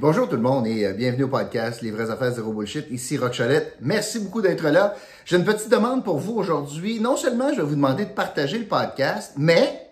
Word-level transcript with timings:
Bonjour 0.00 0.30
tout 0.30 0.36
le 0.36 0.40
monde 0.40 0.66
et 0.66 0.86
euh, 0.86 0.94
bienvenue 0.94 1.24
au 1.24 1.28
podcast 1.28 1.82
Les 1.82 1.90
vraies 1.90 2.10
affaires 2.10 2.32
zéro 2.32 2.54
bullshit. 2.54 2.90
Ici 2.90 3.18
Rock 3.18 3.34
Cholette. 3.36 3.76
Merci 3.82 4.18
beaucoup 4.20 4.40
d'être 4.40 4.66
là. 4.66 4.94
J'ai 5.26 5.36
une 5.36 5.44
petite 5.44 5.68
demande 5.68 6.04
pour 6.04 6.16
vous 6.16 6.32
aujourd'hui. 6.36 7.00
Non 7.00 7.18
seulement 7.18 7.52
je 7.52 7.60
vais 7.60 7.68
vous 7.68 7.74
demander 7.74 8.06
de 8.06 8.10
partager 8.10 8.58
le 8.58 8.64
podcast, 8.64 9.34
mais 9.36 9.90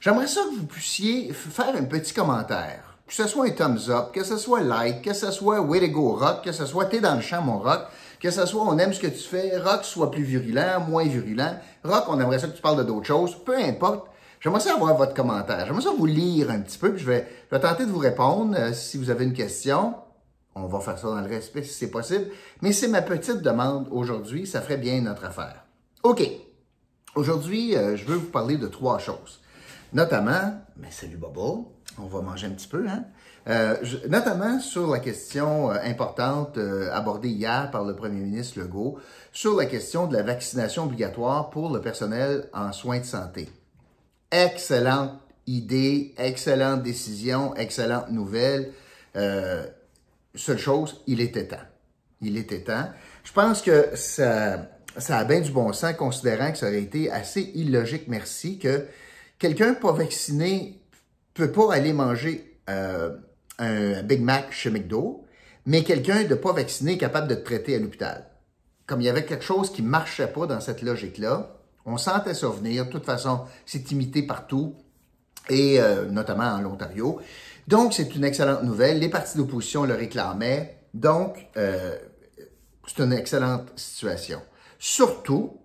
j'aimerais 0.00 0.26
ça 0.26 0.40
que 0.40 0.58
vous 0.58 0.66
puissiez 0.66 1.32
faire 1.32 1.76
un 1.78 1.84
petit 1.84 2.12
commentaire. 2.12 2.96
Que 3.06 3.14
ce 3.14 3.28
soit 3.28 3.46
un 3.46 3.50
thumbs 3.50 3.88
up, 3.88 4.06
que 4.12 4.24
ce 4.24 4.36
soit 4.36 4.62
like, 4.62 5.02
que 5.02 5.14
ce 5.14 5.30
soit 5.30 5.60
way 5.60 5.78
to 5.78 5.92
go 5.92 6.16
rock, 6.16 6.42
que 6.42 6.50
ce 6.50 6.66
soit 6.66 6.86
t'es 6.86 6.98
dans 6.98 7.14
le 7.14 7.20
champ 7.20 7.40
mon 7.40 7.60
rock, 7.60 7.82
que 8.20 8.32
ce 8.32 8.46
soit 8.46 8.64
on 8.64 8.76
aime 8.78 8.92
ce 8.92 8.98
que 8.98 9.06
tu 9.06 9.22
fais, 9.22 9.58
rock 9.58 9.84
soit 9.84 10.10
plus 10.10 10.24
virulent, 10.24 10.80
moins 10.88 11.04
virulent, 11.04 11.54
rock 11.84 12.06
on 12.08 12.18
aimerait 12.18 12.40
ça 12.40 12.48
que 12.48 12.56
tu 12.56 12.62
parles 12.62 12.78
de 12.78 12.82
d'autres 12.82 13.06
choses, 13.06 13.36
peu 13.44 13.56
importe. 13.56 14.08
J'aimerais 14.46 14.60
ça 14.60 14.74
avoir 14.74 14.96
votre 14.96 15.12
commentaire. 15.12 15.66
J'aimerais 15.66 15.82
ça 15.82 15.90
vous 15.90 16.06
lire 16.06 16.52
un 16.52 16.60
petit 16.60 16.78
peu, 16.78 16.92
puis 16.92 17.02
je 17.02 17.10
vais, 17.10 17.26
je 17.50 17.56
vais 17.56 17.60
tenter 17.60 17.84
de 17.84 17.90
vous 17.90 17.98
répondre. 17.98 18.54
Euh, 18.56 18.72
si 18.72 18.96
vous 18.96 19.10
avez 19.10 19.24
une 19.24 19.32
question, 19.32 19.96
on 20.54 20.68
va 20.68 20.78
faire 20.78 20.96
ça 20.96 21.08
dans 21.08 21.20
le 21.20 21.26
respect 21.26 21.64
si 21.64 21.72
c'est 21.72 21.90
possible. 21.90 22.26
Mais 22.62 22.70
c'est 22.70 22.86
ma 22.86 23.02
petite 23.02 23.42
demande 23.42 23.88
aujourd'hui. 23.90 24.46
Ça 24.46 24.60
ferait 24.60 24.76
bien 24.76 25.00
notre 25.00 25.24
affaire. 25.24 25.64
OK. 26.04 26.22
Aujourd'hui, 27.16 27.74
euh, 27.74 27.96
je 27.96 28.04
veux 28.04 28.14
vous 28.14 28.28
parler 28.28 28.56
de 28.56 28.68
trois 28.68 29.00
choses. 29.00 29.40
Notamment, 29.92 30.54
mais 30.76 30.92
salut 30.92 31.16
Bobo, 31.16 31.72
on 31.98 32.06
va 32.06 32.20
manger 32.20 32.46
un 32.46 32.50
petit 32.50 32.68
peu, 32.68 32.86
hein? 32.88 33.02
Euh, 33.48 33.74
notamment 34.08 34.60
sur 34.60 34.92
la 34.92 35.00
question 35.00 35.70
importante 35.70 36.56
abordée 36.92 37.30
hier 37.30 37.68
par 37.72 37.84
le 37.84 37.96
premier 37.96 38.20
ministre 38.20 38.60
Legault, 38.60 38.98
sur 39.32 39.56
la 39.56 39.66
question 39.66 40.06
de 40.06 40.16
la 40.16 40.22
vaccination 40.22 40.84
obligatoire 40.84 41.50
pour 41.50 41.72
le 41.72 41.80
personnel 41.80 42.48
en 42.52 42.70
soins 42.70 43.00
de 43.00 43.04
santé. 43.04 43.48
Excellente 44.30 45.12
idée, 45.46 46.14
excellente 46.18 46.82
décision, 46.82 47.54
excellente 47.56 48.10
nouvelle. 48.10 48.72
Euh, 49.16 49.66
seule 50.34 50.58
chose, 50.58 51.02
il 51.06 51.20
était 51.20 51.46
temps. 51.46 51.56
Il 52.20 52.36
était 52.36 52.62
temps. 52.62 52.90
Je 53.24 53.32
pense 53.32 53.62
que 53.62 53.90
ça, 53.94 54.68
ça 54.96 55.18
a 55.18 55.24
bien 55.24 55.40
du 55.40 55.50
bon 55.50 55.72
sens, 55.72 55.94
considérant 55.94 56.50
que 56.50 56.58
ça 56.58 56.66
aurait 56.66 56.82
été 56.82 57.10
assez 57.10 57.42
illogique, 57.54 58.04
merci, 58.08 58.58
que 58.58 58.86
quelqu'un 59.38 59.74
pas 59.74 59.92
vacciné 59.92 60.80
peut 61.34 61.52
pas 61.52 61.72
aller 61.74 61.92
manger 61.92 62.58
euh, 62.70 63.14
un 63.58 64.02
Big 64.02 64.22
Mac 64.22 64.52
chez 64.52 64.70
McDo, 64.70 65.24
mais 65.66 65.84
quelqu'un 65.84 66.24
de 66.24 66.34
pas 66.34 66.52
vacciné 66.52 66.92
est 66.94 66.98
capable 66.98 67.28
de 67.28 67.34
te 67.34 67.44
traiter 67.44 67.76
à 67.76 67.78
l'hôpital. 67.78 68.26
Comme 68.86 69.00
il 69.00 69.04
y 69.04 69.08
avait 69.08 69.24
quelque 69.24 69.44
chose 69.44 69.72
qui 69.72 69.82
marchait 69.82 70.28
pas 70.28 70.46
dans 70.46 70.60
cette 70.60 70.82
logique-là, 70.82 71.56
on 71.86 71.96
sentait 71.96 72.34
ça 72.34 72.48
venir. 72.48 72.86
De 72.86 72.90
toute 72.90 73.04
façon, 73.06 73.42
c'est 73.64 73.90
imité 73.92 74.22
partout 74.22 74.74
et 75.48 75.80
euh, 75.80 76.06
notamment 76.10 76.44
en 76.54 76.64
Ontario. 76.64 77.20
Donc, 77.68 77.94
c'est 77.94 78.14
une 78.14 78.24
excellente 78.24 78.62
nouvelle. 78.64 78.98
Les 78.98 79.08
partis 79.08 79.36
d'opposition 79.38 79.84
le 79.84 79.94
réclamaient. 79.94 80.78
Donc, 80.92 81.46
euh, 81.56 81.96
c'est 82.86 83.02
une 83.02 83.12
excellente 83.12 83.72
situation. 83.76 84.40
Surtout, 84.78 85.58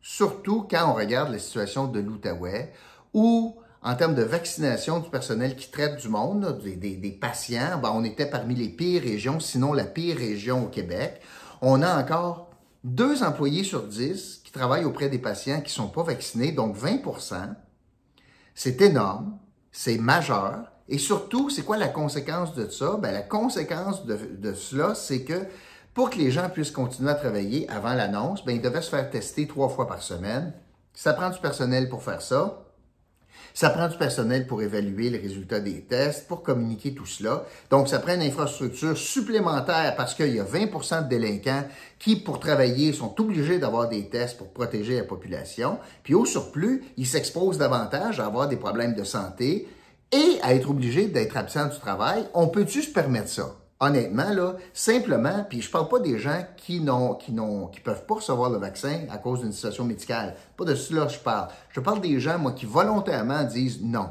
surtout 0.00 0.66
quand 0.70 0.90
on 0.90 0.94
regarde 0.94 1.30
la 1.32 1.38
situation 1.38 1.86
de 1.86 2.00
l'Outaouais, 2.00 2.72
où, 3.14 3.56
en 3.82 3.94
termes 3.94 4.14
de 4.14 4.22
vaccination 4.22 5.00
du 5.00 5.08
personnel 5.10 5.56
qui 5.56 5.70
traite 5.70 6.00
du 6.00 6.08
monde, 6.08 6.60
des- 6.62 6.96
des 6.96 7.10
patients, 7.12 7.78
ben, 7.82 7.92
on 7.94 8.04
était 8.04 8.26
parmi 8.26 8.54
les 8.54 8.68
pires 8.68 9.02
régions, 9.02 9.40
sinon 9.40 9.72
la 9.72 9.84
pire 9.84 10.16
région 10.16 10.64
au 10.64 10.68
Québec. 10.68 11.20
On 11.62 11.80
a 11.82 11.98
encore 11.98 12.50
deux 12.84 13.22
employés 13.22 13.64
sur 13.64 13.82
dix 13.84 14.42
qui 14.56 14.60
travaillent 14.60 14.86
auprès 14.86 15.10
des 15.10 15.18
patients 15.18 15.60
qui 15.60 15.68
ne 15.78 15.84
sont 15.84 15.88
pas 15.88 16.02
vaccinés, 16.02 16.50
donc 16.50 16.74
20 16.76 17.02
c'est 18.54 18.80
énorme, 18.80 19.38
c'est 19.70 19.98
majeur. 19.98 20.72
Et 20.88 20.96
surtout, 20.96 21.50
c'est 21.50 21.62
quoi 21.62 21.76
la 21.76 21.88
conséquence 21.88 22.54
de 22.54 22.70
ça? 22.70 22.96
Ben, 22.96 23.12
la 23.12 23.20
conséquence 23.20 24.06
de, 24.06 24.16
de 24.16 24.54
cela, 24.54 24.94
c'est 24.94 25.24
que 25.24 25.44
pour 25.92 26.08
que 26.08 26.16
les 26.16 26.30
gens 26.30 26.48
puissent 26.48 26.70
continuer 26.70 27.10
à 27.10 27.16
travailler 27.16 27.68
avant 27.68 27.92
l'annonce, 27.92 28.46
ben, 28.46 28.56
ils 28.56 28.62
devaient 28.62 28.80
se 28.80 28.88
faire 28.88 29.10
tester 29.10 29.46
trois 29.46 29.68
fois 29.68 29.86
par 29.86 30.00
semaine. 30.00 30.54
Ça 30.94 31.12
prend 31.12 31.28
du 31.28 31.38
personnel 31.38 31.90
pour 31.90 32.02
faire 32.02 32.22
ça. 32.22 32.65
Ça 33.56 33.70
prend 33.70 33.88
du 33.88 33.96
personnel 33.96 34.46
pour 34.46 34.60
évaluer 34.60 35.08
les 35.08 35.16
résultats 35.16 35.60
des 35.60 35.80
tests, 35.80 36.28
pour 36.28 36.42
communiquer 36.42 36.92
tout 36.92 37.06
cela. 37.06 37.46
Donc, 37.70 37.88
ça 37.88 38.00
prend 38.00 38.12
une 38.12 38.20
infrastructure 38.20 38.98
supplémentaire 38.98 39.94
parce 39.96 40.12
qu'il 40.12 40.34
y 40.34 40.38
a 40.38 40.44
20% 40.44 41.04
de 41.04 41.08
délinquants 41.08 41.64
qui, 41.98 42.16
pour 42.16 42.38
travailler, 42.38 42.92
sont 42.92 43.18
obligés 43.18 43.58
d'avoir 43.58 43.88
des 43.88 44.10
tests 44.10 44.36
pour 44.36 44.52
protéger 44.52 44.98
la 44.98 45.04
population. 45.04 45.78
Puis, 46.02 46.12
au 46.12 46.26
surplus, 46.26 46.84
ils 46.98 47.06
s'exposent 47.06 47.56
davantage 47.56 48.20
à 48.20 48.26
avoir 48.26 48.46
des 48.46 48.58
problèmes 48.58 48.94
de 48.94 49.04
santé 49.04 49.66
et 50.12 50.38
à 50.42 50.52
être 50.52 50.68
obligés 50.68 51.06
d'être 51.06 51.38
absents 51.38 51.68
du 51.68 51.78
travail. 51.78 52.28
On 52.34 52.48
peut-tu 52.48 52.82
se 52.82 52.92
permettre 52.92 53.30
ça? 53.30 53.56
Honnêtement, 53.78 54.30
là, 54.30 54.56
simplement, 54.72 55.44
puis 55.48 55.60
je 55.60 55.70
parle 55.70 55.88
pas 55.88 55.98
des 55.98 56.18
gens 56.18 56.42
qui 56.56 56.80
n'ont, 56.80 57.14
qui 57.14 57.32
n'ont, 57.32 57.66
qui 57.66 57.80
peuvent 57.80 58.06
pas 58.06 58.14
recevoir 58.14 58.48
le 58.48 58.56
vaccin 58.56 59.00
à 59.10 59.18
cause 59.18 59.40
d'une 59.40 59.52
situation 59.52 59.84
médicale. 59.84 60.34
Pas 60.56 60.64
de 60.64 60.74
cela 60.74 61.04
que 61.04 61.12
je 61.12 61.18
parle. 61.18 61.48
Je 61.70 61.80
parle 61.80 62.00
des 62.00 62.18
gens, 62.18 62.38
moi, 62.38 62.52
qui 62.52 62.64
volontairement 62.64 63.44
disent 63.44 63.82
non. 63.82 64.08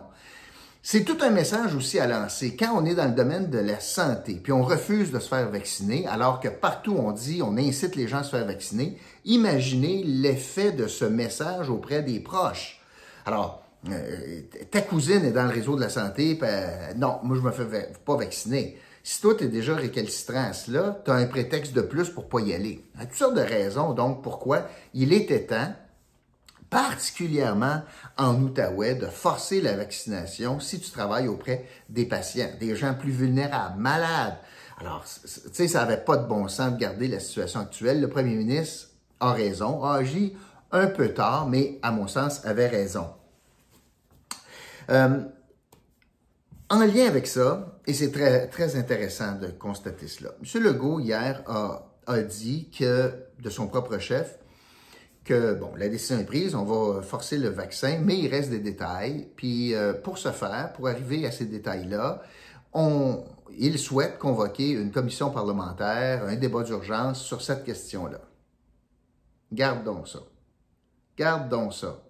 C'est 0.83 1.03
tout 1.03 1.17
un 1.21 1.31
message 1.31 1.73
aussi 1.73 1.97
à 1.97 2.05
lancer. 2.05 2.55
Quand 2.55 2.79
on 2.79 2.85
est 2.85 2.93
dans 2.93 3.07
le 3.07 3.15
domaine 3.15 3.49
de 3.49 3.57
la 3.57 3.79
santé, 3.79 4.35
puis 4.35 4.51
on 4.51 4.61
refuse 4.61 5.11
de 5.11 5.17
se 5.17 5.29
faire 5.29 5.49
vacciner, 5.49 6.05
alors 6.05 6.39
que 6.39 6.47
partout 6.47 6.95
on 6.95 7.11
dit, 7.11 7.41
on 7.41 7.57
incite 7.57 7.95
les 7.95 8.07
gens 8.07 8.19
à 8.19 8.23
se 8.23 8.29
faire 8.29 8.45
vacciner, 8.45 8.99
imaginez 9.25 10.03
l'effet 10.03 10.73
de 10.73 10.85
ce 10.85 11.05
message 11.05 11.71
auprès 11.71 12.03
des 12.03 12.19
proches. 12.19 12.79
Alors, 13.25 13.63
euh, 13.89 14.41
ta 14.69 14.81
cousine 14.81 15.25
est 15.25 15.31
dans 15.31 15.45
le 15.45 15.53
réseau 15.53 15.75
de 15.75 15.81
la 15.81 15.89
santé, 15.89 16.35
puis, 16.35 16.47
euh, 16.47 16.93
non, 16.95 17.17
moi 17.23 17.35
je 17.35 17.41
me 17.41 17.49
fais 17.49 17.91
pas 18.05 18.15
vacciner. 18.15 18.77
Si 19.07 19.21
toi, 19.21 19.35
tu 19.35 19.43
es 19.43 19.47
déjà 19.49 19.75
récalcitrant 19.75 20.45
à 20.45 20.53
cela, 20.53 20.99
tu 21.05 21.11
as 21.11 21.13
un 21.13 21.27
prétexte 21.27 21.73
de 21.73 21.81
plus 21.81 22.09
pour 22.09 22.27
pas 22.27 22.39
y 22.39 22.55
aller. 22.55 22.83
Il 22.95 22.99
y 22.99 23.03
a 23.03 23.05
toutes 23.05 23.15
sortes 23.15 23.35
de 23.35 23.41
raisons, 23.41 23.93
donc, 23.93 24.23
pourquoi 24.23 24.67
il 24.95 25.13
était 25.13 25.45
temps 25.45 25.71
particulièrement 26.71 27.83
en 28.17 28.41
Outaouais, 28.41 28.95
de 28.95 29.05
forcer 29.05 29.61
la 29.61 29.77
vaccination 29.77 30.59
si 30.59 30.79
tu 30.79 30.89
travailles 30.89 31.27
auprès 31.27 31.67
des 31.87 32.07
patients, 32.07 32.49
des 32.59 32.75
gens 32.75 32.95
plus 32.95 33.11
vulnérables, 33.11 33.79
malades. 33.79 34.39
Alors, 34.79 35.05
tu 35.05 35.29
sais, 35.53 35.67
ça 35.67 35.81
n'avait 35.81 36.03
pas 36.03 36.17
de 36.17 36.25
bon 36.25 36.47
sens 36.47 36.73
de 36.73 36.77
garder 36.79 37.07
la 37.07 37.19
situation 37.19 37.59
actuelle. 37.59 38.01
Le 38.01 38.09
premier 38.09 38.33
ministre 38.33 38.87
a 39.19 39.33
raison, 39.33 39.83
a 39.83 39.97
agi 39.97 40.35
un 40.71 40.87
peu 40.87 41.09
tard, 41.13 41.47
mais 41.47 41.77
à 41.83 41.91
mon 41.91 42.07
sens, 42.07 42.43
avait 42.43 42.69
raison. 42.69 43.11
Euh, 44.89 45.19
en 46.75 46.85
lien 46.85 47.07
avec 47.07 47.27
ça, 47.27 47.79
et 47.87 47.93
c'est 47.93 48.11
très, 48.11 48.47
très 48.47 48.75
intéressant 48.75 49.35
de 49.35 49.47
constater 49.47 50.07
cela, 50.07 50.31
M. 50.41 50.63
Legault, 50.63 50.99
hier, 50.99 51.43
a, 51.47 51.87
a 52.07 52.21
dit 52.21 52.69
que, 52.69 53.13
de 53.39 53.49
son 53.49 53.67
propre 53.67 53.97
chef, 53.97 54.37
que, 55.25 55.55
bon, 55.55 55.71
la 55.75 55.89
décision 55.89 56.19
est 56.19 56.25
prise, 56.25 56.55
on 56.55 56.63
va 56.63 57.01
forcer 57.01 57.37
le 57.37 57.49
vaccin, 57.49 57.99
mais 58.01 58.17
il 58.17 58.29
reste 58.29 58.51
des 58.51 58.59
détails. 58.59 59.27
Puis, 59.35 59.73
euh, 59.73 59.93
pour 59.93 60.17
ce 60.17 60.31
faire, 60.31 60.71
pour 60.73 60.87
arriver 60.87 61.25
à 61.25 61.31
ces 61.31 61.45
détails-là, 61.45 62.21
on, 62.73 63.23
il 63.57 63.79
souhaite 63.79 64.19
convoquer 64.19 64.71
une 64.71 64.91
commission 64.91 65.31
parlementaire, 65.31 66.23
un 66.25 66.35
débat 66.35 66.63
d'urgence 66.63 67.21
sur 67.21 67.41
cette 67.41 67.63
question-là. 67.63 68.21
Garde 69.51 69.83
donc 69.83 70.07
ça. 70.07 70.19
Garde 71.17 71.49
donc 71.49 71.73
ça. 71.73 72.03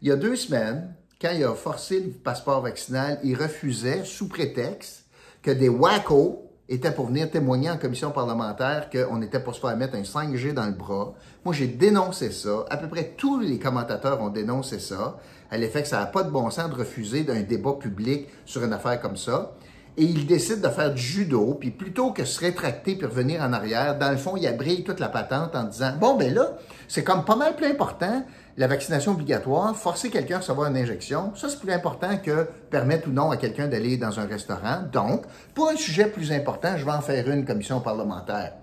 Il 0.00 0.08
y 0.08 0.12
a 0.12 0.16
deux 0.16 0.36
semaines, 0.36 0.94
quand 1.24 1.32
il 1.34 1.42
a 1.42 1.54
forcé 1.54 2.00
le 2.00 2.10
passeport 2.10 2.60
vaccinal, 2.60 3.18
il 3.24 3.34
refusait, 3.34 4.04
sous 4.04 4.28
prétexte 4.28 5.06
que 5.40 5.50
des 5.50 5.70
wackos 5.70 6.50
étaient 6.68 6.92
pour 6.92 7.06
venir 7.06 7.30
témoigner 7.30 7.70
en 7.70 7.78
commission 7.78 8.10
parlementaire 8.10 8.90
qu'on 8.90 9.22
était 9.22 9.40
pour 9.40 9.54
se 9.54 9.60
faire 9.60 9.74
mettre 9.74 9.94
un 9.94 10.02
5G 10.02 10.52
dans 10.52 10.66
le 10.66 10.72
bras. 10.72 11.14
Moi, 11.42 11.54
j'ai 11.54 11.66
dénoncé 11.66 12.30
ça. 12.30 12.66
À 12.68 12.76
peu 12.76 12.88
près 12.88 13.14
tous 13.16 13.40
les 13.40 13.58
commentateurs 13.58 14.20
ont 14.20 14.28
dénoncé 14.28 14.78
ça, 14.78 15.18
à 15.50 15.56
l'effet 15.56 15.80
que 15.80 15.88
ça 15.88 16.00
n'a 16.00 16.06
pas 16.06 16.24
de 16.24 16.30
bon 16.30 16.50
sens 16.50 16.68
de 16.68 16.74
refuser 16.74 17.24
d'un 17.24 17.40
débat 17.40 17.72
public 17.72 18.28
sur 18.44 18.62
une 18.62 18.74
affaire 18.74 19.00
comme 19.00 19.16
ça. 19.16 19.52
Et 19.96 20.02
il 20.04 20.26
décide 20.26 20.60
de 20.60 20.68
faire 20.68 20.92
du 20.92 21.00
judo, 21.00 21.54
puis 21.54 21.70
plutôt 21.70 22.10
que 22.10 22.24
se 22.24 22.40
rétracter 22.40 22.96
puis 22.96 23.06
revenir 23.06 23.40
en 23.42 23.52
arrière, 23.52 23.96
dans 23.96 24.10
le 24.10 24.16
fond, 24.16 24.36
il 24.36 24.44
abrille 24.46 24.82
toute 24.82 24.98
la 24.98 25.08
patente 25.08 25.54
en 25.54 25.64
disant 25.64 25.92
Bon, 26.00 26.16
ben 26.16 26.34
là, 26.34 26.54
c'est 26.88 27.04
comme 27.04 27.24
pas 27.24 27.36
mal 27.36 27.54
plus 27.54 27.66
important, 27.66 28.24
la 28.56 28.66
vaccination 28.66 29.12
obligatoire, 29.12 29.76
forcer 29.76 30.10
quelqu'un 30.10 30.36
à 30.36 30.38
recevoir 30.40 30.68
une 30.68 30.76
injection, 30.76 31.32
ça 31.36 31.48
c'est 31.48 31.60
plus 31.60 31.72
important 31.72 32.16
que 32.16 32.48
permettre 32.70 33.08
ou 33.08 33.12
non 33.12 33.30
à 33.30 33.36
quelqu'un 33.36 33.68
d'aller 33.68 33.96
dans 33.96 34.18
un 34.18 34.26
restaurant. 34.26 34.82
Donc, 34.92 35.22
pour 35.54 35.68
un 35.70 35.76
sujet 35.76 36.06
plus 36.06 36.32
important, 36.32 36.76
je 36.76 36.84
vais 36.84 36.90
en 36.92 37.00
faire 37.00 37.30
une 37.30 37.44
commission 37.44 37.80
parlementaire. 37.80 38.54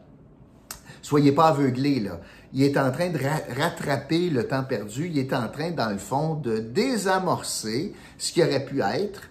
Soyez 1.01 1.31
pas 1.31 1.47
aveuglés, 1.47 2.01
là. 2.01 2.19
Il 2.53 2.63
est 2.63 2.77
en 2.77 2.91
train 2.91 3.09
de 3.09 3.17
ra- 3.17 3.41
rattraper 3.57 4.29
le 4.29 4.45
temps 4.45 4.63
perdu. 4.63 5.07
Il 5.07 5.17
est 5.17 5.33
en 5.33 5.47
train, 5.47 5.71
dans 5.71 5.89
le 5.89 5.97
fond, 5.97 6.35
de 6.35 6.57
désamorcer 6.59 7.93
ce 8.17 8.33
qui 8.33 8.43
aurait 8.43 8.65
pu 8.65 8.81
être 8.81 9.30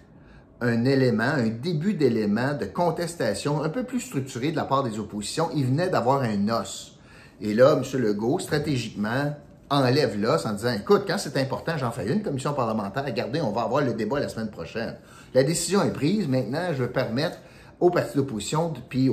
un 0.61 0.85
élément, 0.85 1.23
un 1.23 1.47
début 1.47 1.95
d'élément 1.95 2.53
de 2.53 2.65
contestation 2.65 3.63
un 3.63 3.69
peu 3.69 3.83
plus 3.83 3.99
structuré 3.99 4.51
de 4.51 4.55
la 4.55 4.65
part 4.65 4.83
des 4.83 4.99
oppositions. 4.99 5.49
Il 5.55 5.65
venait 5.65 5.89
d'avoir 5.89 6.21
un 6.21 6.49
os. 6.49 6.99
Et 7.41 7.55
là, 7.55 7.73
M. 7.73 7.99
Legault, 7.99 8.37
stratégiquement, 8.37 9.35
enlève 9.71 10.19
l'os 10.19 10.45
en 10.45 10.53
disant, 10.53 10.73
écoute, 10.73 11.03
quand 11.07 11.17
c'est 11.17 11.37
important, 11.37 11.77
j'en 11.77 11.91
fais 11.91 12.07
une 12.07 12.21
commission 12.21 12.53
parlementaire. 12.53 13.03
Regardez, 13.03 13.41
on 13.41 13.51
va 13.51 13.63
avoir 13.63 13.83
le 13.83 13.93
débat 13.93 14.19
la 14.19 14.29
semaine 14.29 14.51
prochaine. 14.51 14.95
La 15.33 15.43
décision 15.43 15.81
est 15.81 15.93
prise. 15.93 16.27
Maintenant, 16.27 16.67
je 16.73 16.83
vais 16.83 16.89
permettre 16.89 17.37
aux 17.79 17.89
partis 17.89 18.15
d'opposition, 18.15 18.71
puis 18.89 19.09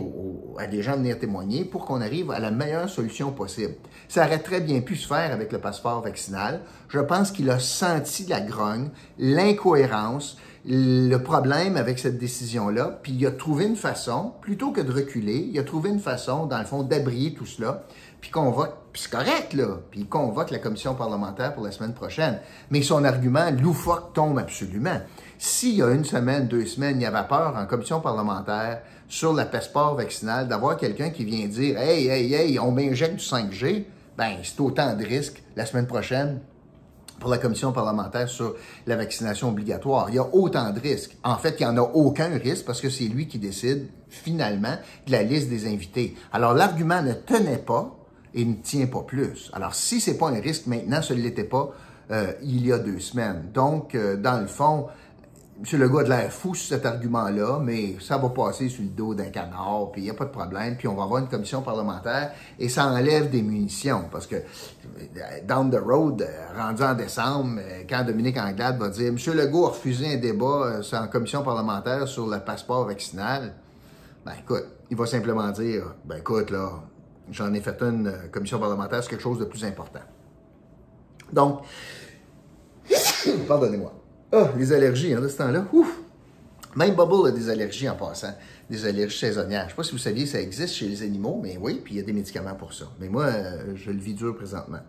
à 0.58 0.66
des 0.66 0.82
gens 0.82 0.92
de 0.92 0.98
venir 0.98 1.18
témoigner 1.18 1.64
pour 1.64 1.86
qu'on 1.86 2.02
arrive 2.02 2.30
à 2.30 2.38
la 2.38 2.50
meilleure 2.50 2.90
solution 2.90 3.32
possible. 3.32 3.74
Ça 4.08 4.26
aurait 4.26 4.40
très 4.40 4.60
bien 4.60 4.82
pu 4.82 4.94
se 4.94 5.06
faire 5.06 5.32
avec 5.32 5.52
le 5.52 5.58
passeport 5.58 6.02
vaccinal. 6.02 6.60
Je 6.90 6.98
pense 6.98 7.30
qu'il 7.30 7.48
a 7.48 7.58
senti 7.58 8.26
la 8.26 8.42
grogne, 8.42 8.90
l'incohérence, 9.18 10.36
le 10.70 11.16
problème 11.16 11.78
avec 11.78 11.98
cette 11.98 12.18
décision-là, 12.18 12.98
puis 13.02 13.12
il 13.12 13.26
a 13.26 13.30
trouvé 13.30 13.64
une 13.64 13.76
façon, 13.76 14.34
plutôt 14.42 14.70
que 14.70 14.82
de 14.82 14.92
reculer, 14.92 15.48
il 15.50 15.58
a 15.58 15.62
trouvé 15.62 15.88
une 15.88 15.98
façon, 15.98 16.44
dans 16.44 16.58
le 16.58 16.66
fond, 16.66 16.82
d'abrier 16.82 17.32
tout 17.32 17.46
cela, 17.46 17.84
puis 18.20 18.30
convoque, 18.30 18.74
puis 18.92 19.00
c'est 19.00 19.10
correct, 19.10 19.54
là, 19.54 19.78
puis 19.90 20.00
il 20.00 20.08
convoque 20.08 20.50
la 20.50 20.58
commission 20.58 20.94
parlementaire 20.94 21.54
pour 21.54 21.64
la 21.64 21.72
semaine 21.72 21.94
prochaine. 21.94 22.38
Mais 22.70 22.82
son 22.82 23.04
argument 23.04 23.50
loufoque 23.50 24.12
tombe 24.12 24.38
absolument. 24.38 25.00
S'il 25.38 25.76
y 25.76 25.82
a 25.82 25.90
une 25.90 26.04
semaine, 26.04 26.48
deux 26.48 26.66
semaines, 26.66 27.00
il 27.00 27.02
y 27.02 27.06
avait 27.06 27.26
peur 27.26 27.56
en 27.56 27.64
commission 27.64 28.00
parlementaire 28.00 28.82
sur 29.08 29.32
le 29.32 29.46
passeport 29.46 29.94
vaccinal 29.94 30.48
d'avoir 30.48 30.76
quelqu'un 30.76 31.08
qui 31.08 31.24
vient 31.24 31.46
dire 31.46 31.78
Hey, 31.78 32.08
hey, 32.08 32.34
hey, 32.34 32.58
on 32.58 32.72
m'injecte 32.72 33.16
du 33.16 33.24
5G, 33.24 33.84
ben 34.18 34.36
c'est 34.42 34.60
autant 34.60 34.94
de 34.94 35.04
risques 35.04 35.42
la 35.56 35.64
semaine 35.64 35.86
prochaine 35.86 36.40
pour 37.20 37.30
la 37.30 37.38
commission 37.38 37.72
parlementaire 37.72 38.28
sur 38.28 38.54
la 38.86 38.96
vaccination 38.96 39.48
obligatoire. 39.48 40.08
Il 40.08 40.16
y 40.16 40.18
a 40.18 40.26
autant 40.32 40.70
de 40.70 40.80
risques. 40.80 41.16
En 41.24 41.36
fait, 41.36 41.56
il 41.58 41.66
n'y 41.66 41.68
en 41.68 41.76
a 41.76 41.82
aucun 41.82 42.30
risque 42.38 42.64
parce 42.64 42.80
que 42.80 42.90
c'est 42.90 43.04
lui 43.04 43.28
qui 43.28 43.38
décide 43.38 43.88
finalement 44.08 44.76
de 45.06 45.12
la 45.12 45.22
liste 45.22 45.48
des 45.48 45.66
invités. 45.66 46.16
Alors 46.32 46.54
l'argument 46.54 47.02
ne 47.02 47.12
tenait 47.12 47.58
pas 47.58 47.94
et 48.34 48.44
ne 48.44 48.54
tient 48.54 48.86
pas 48.86 49.02
plus. 49.02 49.50
Alors 49.52 49.74
si 49.74 50.00
c'est 50.00 50.16
pas 50.16 50.28
un 50.28 50.40
risque 50.40 50.66
maintenant, 50.66 51.02
ce 51.02 51.14
ne 51.14 51.20
l'était 51.20 51.44
pas 51.44 51.72
euh, 52.10 52.32
il 52.42 52.66
y 52.66 52.72
a 52.72 52.78
deux 52.78 53.00
semaines. 53.00 53.50
Donc, 53.52 53.94
euh, 53.94 54.16
dans 54.16 54.40
le 54.40 54.46
fond, 54.46 54.86
M. 55.60 55.80
Legault 55.80 55.98
a 55.98 56.04
de 56.04 56.08
l'air 56.08 56.32
fou 56.32 56.54
sur 56.54 56.68
cet 56.68 56.86
argument-là, 56.86 57.58
mais 57.60 57.96
ça 58.00 58.16
va 58.16 58.28
passer 58.28 58.68
sur 58.68 58.84
le 58.84 58.90
dos 58.90 59.12
d'un 59.12 59.30
canard, 59.30 59.90
puis 59.90 60.02
il 60.02 60.04
n'y 60.04 60.10
a 60.10 60.14
pas 60.14 60.26
de 60.26 60.30
problème, 60.30 60.76
puis 60.76 60.86
on 60.86 60.94
va 60.94 61.02
avoir 61.02 61.20
une 61.20 61.28
commission 61.28 61.62
parlementaire, 61.62 62.32
et 62.60 62.68
ça 62.68 62.86
enlève 62.86 63.28
des 63.28 63.42
munitions, 63.42 64.04
parce 64.10 64.28
que 64.28 64.36
down 65.48 65.68
the 65.68 65.80
road, 65.84 66.24
rendu 66.56 66.82
en 66.82 66.94
décembre, 66.94 67.60
quand 67.88 68.04
Dominique 68.04 68.38
Anglade 68.38 68.78
va 68.78 68.88
dire 68.88 69.08
«M. 69.08 69.16
Legault 69.34 69.66
a 69.66 69.70
refusé 69.70 70.14
un 70.14 70.16
débat 70.16 70.80
euh, 70.80 70.82
en 70.92 71.08
commission 71.08 71.42
parlementaire 71.42 72.06
sur 72.06 72.28
le 72.28 72.38
passeport 72.38 72.86
vaccinal», 72.86 73.54
ben 74.24 74.34
écoute, 74.40 74.66
il 74.90 74.96
va 74.96 75.06
simplement 75.06 75.50
dire 75.50 75.92
«Ben 76.04 76.18
écoute, 76.18 76.50
là, 76.50 76.70
j'en 77.32 77.52
ai 77.52 77.60
fait 77.60 77.82
une 77.82 78.06
euh, 78.06 78.28
commission 78.30 78.60
parlementaire, 78.60 79.02
c'est 79.02 79.10
quelque 79.10 79.22
chose 79.22 79.40
de 79.40 79.44
plus 79.44 79.64
important.» 79.64 80.00
Donc, 81.32 81.62
pardonnez-moi. 83.48 83.97
Ah, 84.32 84.52
les 84.56 84.72
allergies, 84.72 85.14
hein, 85.14 85.20
de 85.20 85.28
ce 85.28 85.38
temps-là. 85.38 85.66
Ouf! 85.72 86.00
Même 86.76 86.94
Bubble 86.94 87.28
a 87.28 87.30
des 87.30 87.48
allergies 87.48 87.88
en 87.88 87.96
passant, 87.96 88.34
des 88.68 88.86
allergies 88.86 89.18
saisonnières. 89.18 89.62
Je 89.62 89.64
ne 89.66 89.70
sais 89.70 89.76
pas 89.76 89.82
si 89.82 89.92
vous 89.92 89.98
saviez, 89.98 90.26
ça 90.26 90.40
existe 90.40 90.74
chez 90.74 90.86
les 90.86 91.02
animaux, 91.02 91.40
mais 91.42 91.56
oui, 91.60 91.80
puis 91.82 91.94
il 91.94 91.96
y 91.96 92.00
a 92.00 92.04
des 92.04 92.12
médicaments 92.12 92.54
pour 92.54 92.74
ça. 92.74 92.84
Mais 93.00 93.08
moi, 93.08 93.24
euh, 93.24 93.72
je 93.74 93.90
le 93.90 93.98
vis 93.98 94.14
dur 94.14 94.36
présentement. 94.36 94.80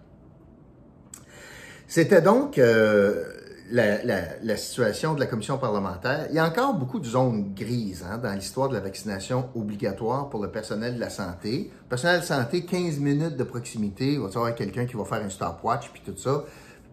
C'était 1.87 2.21
donc 2.21 2.59
euh, 2.59 3.23
la, 3.71 4.57
situation 4.57 5.15
de 5.15 5.19
la 5.19 5.25
commission 5.25 5.57
parlementaire. 5.57 6.27
Il 6.29 6.35
y 6.35 6.39
a 6.39 6.45
encore 6.45 6.73
beaucoup 6.73 6.99
de 6.99 7.05
zones 7.05 7.53
grises 7.55 8.05
hein, 8.07 8.17
dans 8.17 8.33
l'histoire 8.33 8.69
de 8.69 8.75
la 8.75 8.81
vaccination 8.81 9.49
obligatoire 9.55 10.29
pour 10.29 10.43
le 10.43 10.51
personnel 10.51 10.95
de 10.95 10.99
la 10.99 11.09
santé. 11.09 11.71
Personnel 11.87 12.19
de 12.19 12.25
santé, 12.25 12.65
15 12.65 12.99
minutes 12.99 13.37
de 13.37 13.43
proximité, 13.43 14.13
il 14.13 14.19
va 14.19 14.27
y 14.27 14.37
avoir 14.37 14.53
quelqu'un 14.53 14.85
qui 14.85 14.95
va 14.95 15.05
faire 15.05 15.23
un 15.23 15.29
stopwatch, 15.29 15.89
puis 15.91 16.01
tout 16.05 16.17
ça. 16.17 16.43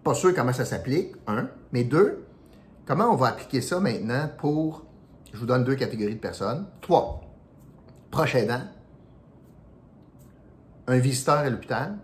Pas 0.02 0.14
sûr 0.14 0.34
comment 0.34 0.52
ça 0.52 0.64
s'applique, 0.64 1.12
un. 1.26 1.48
Mais 1.72 1.84
deux, 1.84 2.24
Comment 2.86 3.06
on 3.06 3.16
va 3.16 3.28
appliquer 3.28 3.60
ça 3.60 3.80
maintenant 3.80 4.30
pour, 4.38 4.86
je 5.32 5.38
vous 5.38 5.46
donne 5.46 5.64
deux 5.64 5.74
catégories 5.74 6.14
de 6.14 6.20
personnes. 6.20 6.66
Trois, 6.80 7.20
proche 8.12 8.36
aidant, 8.36 8.62
un 10.86 10.98
visiteur 10.98 11.38
à 11.38 11.50
l'hôpital, 11.50 11.98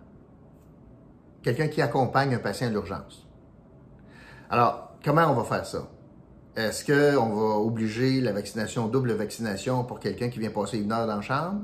quelqu'un 1.43 1.69
qui 1.69 1.81
accompagne 1.81 2.35
un 2.35 2.41
patient 2.41 2.67
à 2.67 2.71
l'urgence. 2.71 3.29
Alors, 4.51 4.97
comment 5.05 5.27
on 5.31 5.35
va 5.35 5.45
faire 5.45 5.65
ça? 5.65 5.89
Est-ce 6.57 6.85
qu'on 6.85 7.29
va 7.29 7.55
obliger 7.59 8.21
la 8.21 8.33
vaccination, 8.33 8.89
double 8.89 9.13
vaccination 9.13 9.85
pour 9.85 10.01
quelqu'un 10.01 10.31
qui 10.31 10.41
vient 10.41 10.51
passer 10.51 10.79
une 10.79 10.91
heure 10.91 11.07
dans 11.07 11.17
la 11.17 11.23
chambre? 11.23 11.61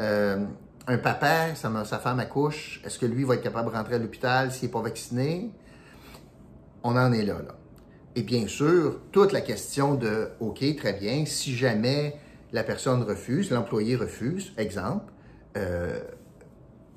Euh, 0.00 0.46
un 0.86 0.98
papa, 0.98 1.54
sa, 1.54 1.84
sa 1.84 1.98
femme 1.98 2.20
accouche, 2.20 2.80
est-ce 2.84 2.98
que 2.98 3.06
lui 3.06 3.24
va 3.24 3.34
être 3.34 3.42
capable 3.42 3.70
de 3.70 3.76
rentrer 3.76 3.96
à 3.96 3.98
l'hôpital 3.98 4.50
s'il 4.50 4.68
n'est 4.68 4.72
pas 4.72 4.80
vacciné? 4.80 5.52
On 6.82 6.96
en 6.96 7.12
est 7.12 7.22
là, 7.22 7.34
là. 7.34 7.54
Et 8.16 8.22
bien 8.22 8.46
sûr, 8.46 9.00
toute 9.10 9.32
la 9.32 9.40
question 9.40 9.94
de, 9.94 10.28
OK, 10.40 10.64
très 10.76 10.92
bien, 10.92 11.24
si 11.26 11.56
jamais 11.56 12.16
la 12.52 12.62
personne 12.62 13.02
refuse, 13.02 13.50
l'employé 13.50 13.96
refuse, 13.96 14.52
exemple, 14.56 15.12
euh, 15.56 15.98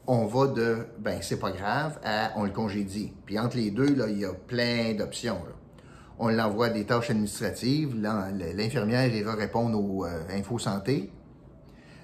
on 0.06 0.26
va 0.26 0.48
de, 0.48 0.86
ben 1.00 1.20
c'est 1.22 1.40
pas 1.40 1.52
grave, 1.52 2.00
à 2.04 2.32
on 2.36 2.44
le 2.44 2.52
congédie. 2.52 3.14
Puis 3.26 3.40
entre 3.40 3.58
les 3.58 3.72
deux, 3.72 3.96
là, 3.96 4.08
il 4.08 4.20
y 4.20 4.26
a 4.26 4.34
plein 4.34 4.94
d'options. 4.94 5.40
On 6.20 6.30
l'envoie 6.30 6.68
à 6.68 6.70
des 6.70 6.86
tâches 6.86 7.10
administratives, 7.10 7.96
l'infirmière 8.56 9.14
ira 9.14 9.34
répondre 9.34 9.80
aux 9.80 10.06
euh, 10.06 10.24
infos 10.32 10.60
santé. 10.60 11.12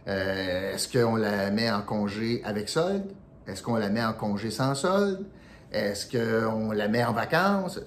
Euh, 0.08 0.74
est-ce 0.74 0.92
qu'on 0.92 1.16
la 1.16 1.50
met 1.52 1.72
en 1.72 1.82
congé 1.82 2.42
avec 2.44 2.68
solde? 2.68 3.14
Est-ce 3.48 3.62
qu'on 3.62 3.76
la 3.76 3.90
met 3.90 4.04
en 4.04 4.14
congé 4.14 4.52
sans 4.52 4.76
solde? 4.76 5.26
Est-ce 5.72 6.06
qu'on 6.10 6.72
la 6.72 6.88
met 6.88 7.04
en 7.04 7.14
vacances? 7.14 7.80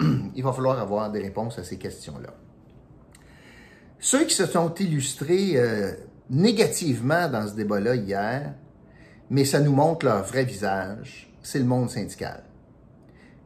il 0.34 0.42
va 0.42 0.52
falloir 0.52 0.78
avoir 0.78 1.10
des 1.10 1.20
réponses 1.20 1.58
à 1.58 1.64
ces 1.64 1.78
questions-là. 1.78 2.34
Ceux 3.98 4.24
qui 4.24 4.34
se 4.34 4.46
sont 4.46 4.72
illustrés 4.74 5.56
euh, 5.56 5.92
négativement 6.30 7.28
dans 7.28 7.46
ce 7.48 7.54
débat-là 7.54 7.96
hier, 7.96 8.54
mais 9.30 9.44
ça 9.44 9.60
nous 9.60 9.72
montre 9.72 10.06
leur 10.06 10.22
vrai 10.22 10.44
visage, 10.44 11.32
c'est 11.42 11.58
le 11.58 11.64
monde 11.64 11.90
syndical. 11.90 12.44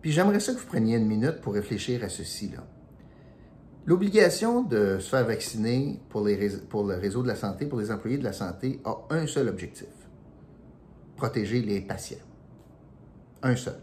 Puis 0.00 0.12
j'aimerais 0.12 0.38
que 0.38 0.50
vous 0.50 0.66
preniez 0.66 0.96
une 0.96 1.06
minute 1.06 1.40
pour 1.40 1.54
réfléchir 1.54 2.04
à 2.04 2.08
ceci. 2.08 2.50
là. 2.50 2.64
L'obligation 3.84 4.62
de 4.62 4.98
se 5.00 5.08
faire 5.08 5.24
vacciner 5.24 6.00
pour, 6.08 6.24
les, 6.24 6.48
pour 6.68 6.84
le 6.84 6.94
réseau 6.96 7.22
de 7.22 7.28
la 7.28 7.34
santé, 7.34 7.66
pour 7.66 7.80
les 7.80 7.90
employés 7.90 8.18
de 8.18 8.24
la 8.24 8.32
santé, 8.32 8.80
a 8.84 8.96
un 9.10 9.26
seul 9.26 9.48
objectif. 9.48 9.88
Protéger 11.16 11.62
les 11.62 11.80
patients. 11.80 12.18
Un 13.42 13.56
seul. 13.56 13.74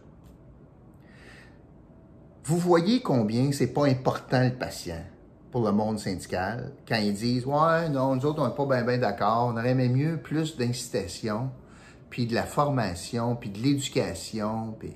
Vous 2.50 2.58
voyez 2.58 3.00
combien 3.02 3.52
c'est 3.52 3.72
pas 3.72 3.86
important 3.86 4.44
le 4.44 4.56
patient 4.56 5.04
pour 5.52 5.64
le 5.64 5.72
monde 5.72 6.00
syndical 6.00 6.72
quand 6.88 6.96
ils 6.96 7.14
disent 7.14 7.46
Ouais, 7.46 7.90
non, 7.90 8.16
nous 8.16 8.26
autres, 8.26 8.42
on 8.42 8.48
n'est 8.48 8.56
pas 8.56 8.66
bien 8.66 8.84
ben, 8.84 9.00
d'accord, 9.00 9.52
on 9.54 9.56
aurait 9.56 9.70
aimé 9.70 9.88
mieux 9.88 10.18
plus 10.18 10.58
d'incitation, 10.58 11.52
puis 12.10 12.26
de 12.26 12.34
la 12.34 12.42
formation, 12.42 13.36
puis 13.36 13.52
de 13.52 13.60
l'éducation, 13.60 14.76
puis. 14.80 14.96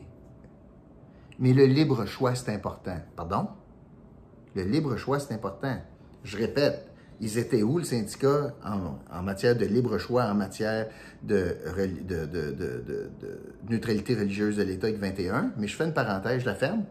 Mais 1.38 1.54
le 1.54 1.66
libre 1.66 2.08
choix, 2.08 2.34
c'est 2.34 2.51
important. 2.51 2.98
Pardon? 3.16 3.50
Le 4.56 4.63
libre 4.63 4.98
choix, 4.98 5.20
c'est 5.20 5.36
important. 5.36 5.78
Je 6.24 6.38
répète, 6.38 6.89
ils 7.22 7.38
étaient 7.38 7.62
où, 7.62 7.78
le 7.78 7.84
syndicat, 7.84 8.56
en, 8.66 9.22
matière 9.22 9.56
de 9.56 9.66
libre 9.66 10.00
choix, 10.00 10.24
en 10.24 10.34
matière 10.34 10.88
de, 11.22 11.56
de, 12.04 13.12
neutralité 13.70 14.16
religieuse 14.16 14.58
de 14.58 14.63
l'État 14.63 14.88
avec 14.88 15.00
21? 15.00 15.51
Mais 15.58 15.68
je 15.68 15.75
fais 15.75 15.86
une 15.86 15.94
parenthèse, 15.94 16.42
je 16.42 16.48
la 16.48 16.56
ferme. 16.56 16.86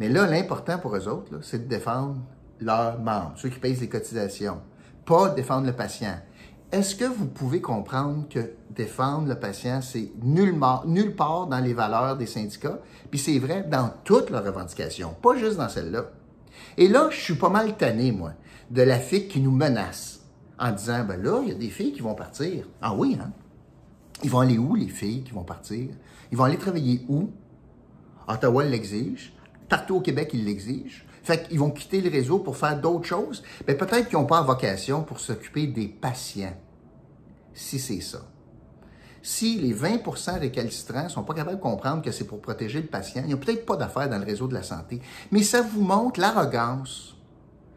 Mais 0.00 0.08
là, 0.08 0.26
l'important 0.26 0.78
pour 0.78 0.96
eux 0.96 1.08
autres, 1.08 1.40
c'est 1.42 1.64
de 1.64 1.68
défendre 1.68 2.16
leurs 2.60 2.98
membres, 2.98 3.32
ceux 3.36 3.48
qui 3.48 3.58
payent 3.58 3.76
les 3.76 3.88
cotisations, 3.88 4.60
pas 5.04 5.28
défendre 5.30 5.66
le 5.66 5.72
patient. 5.72 6.16
Est-ce 6.70 6.96
que 6.96 7.04
vous 7.04 7.26
pouvez 7.26 7.60
comprendre 7.60 8.26
que 8.28 8.52
défendre 8.70 9.28
le 9.28 9.34
patient, 9.34 9.82
c'est 9.82 10.10
nulle 10.22 11.14
part 11.14 11.46
dans 11.46 11.58
les 11.58 11.74
valeurs 11.74 12.16
des 12.16 12.26
syndicats, 12.26 12.78
puis 13.10 13.20
c'est 13.20 13.38
vrai 13.38 13.62
dans 13.62 13.90
toutes 14.04 14.30
leurs 14.30 14.44
revendications, 14.44 15.14
pas 15.22 15.36
juste 15.36 15.58
dans 15.58 15.68
celle-là. 15.68 16.06
Et 16.78 16.88
là, 16.88 17.08
je 17.10 17.20
suis 17.20 17.34
pas 17.34 17.50
mal 17.50 17.76
tanné, 17.76 18.12
moi, 18.12 18.32
de 18.70 18.82
la 18.82 18.98
FIC 18.98 19.28
qui 19.28 19.40
nous 19.40 19.50
menace 19.50 20.20
en 20.58 20.70
disant, 20.72 21.04
ben 21.04 21.20
là, 21.22 21.40
il 21.42 21.48
y 21.48 21.52
a 21.52 21.56
des 21.56 21.68
filles 21.68 21.92
qui 21.92 22.00
vont 22.00 22.14
partir. 22.14 22.66
Ah 22.80 22.94
oui, 22.94 23.18
hein? 23.20 23.32
Ils 24.22 24.30
vont 24.30 24.40
aller 24.40 24.56
où, 24.56 24.74
les 24.74 24.88
filles 24.88 25.24
qui 25.24 25.32
vont 25.32 25.42
partir? 25.42 25.90
Ils 26.30 26.38
vont 26.38 26.44
aller 26.44 26.56
travailler 26.56 27.04
où? 27.08 27.30
Ottawa 28.28 28.64
l'exige. 28.64 29.34
Partout 29.72 29.96
au 29.96 30.00
Québec, 30.02 30.32
ils 30.34 30.44
l'exigent. 30.44 31.02
Fait 31.22 31.48
qu'ils 31.48 31.58
vont 31.58 31.70
quitter 31.70 32.02
le 32.02 32.10
réseau 32.10 32.38
pour 32.40 32.58
faire 32.58 32.78
d'autres 32.78 33.06
choses. 33.06 33.42
Mais 33.66 33.74
peut-être 33.74 34.10
qu'ils 34.10 34.18
n'ont 34.18 34.26
pas 34.26 34.42
vocation 34.42 35.02
pour 35.02 35.18
s'occuper 35.18 35.66
des 35.66 35.88
patients. 35.88 36.54
Si 37.54 37.78
c'est 37.78 38.02
ça. 38.02 38.20
Si 39.22 39.58
les 39.58 39.72
20 39.72 40.02
récalcitrants 40.38 41.04
ne 41.04 41.08
sont 41.08 41.22
pas 41.22 41.32
capables 41.32 41.56
de 41.56 41.62
comprendre 41.62 42.02
que 42.02 42.10
c'est 42.10 42.26
pour 42.26 42.42
protéger 42.42 42.82
le 42.82 42.88
patient, 42.88 43.22
il 43.22 43.28
n'y 43.28 43.32
a 43.32 43.38
peut-être 43.38 43.64
pas 43.64 43.76
d'affaires 43.76 44.10
dans 44.10 44.18
le 44.18 44.26
réseau 44.26 44.46
de 44.46 44.52
la 44.52 44.62
santé. 44.62 45.00
Mais 45.30 45.42
ça 45.42 45.62
vous 45.62 45.80
montre 45.80 46.20
l'arrogance 46.20 47.16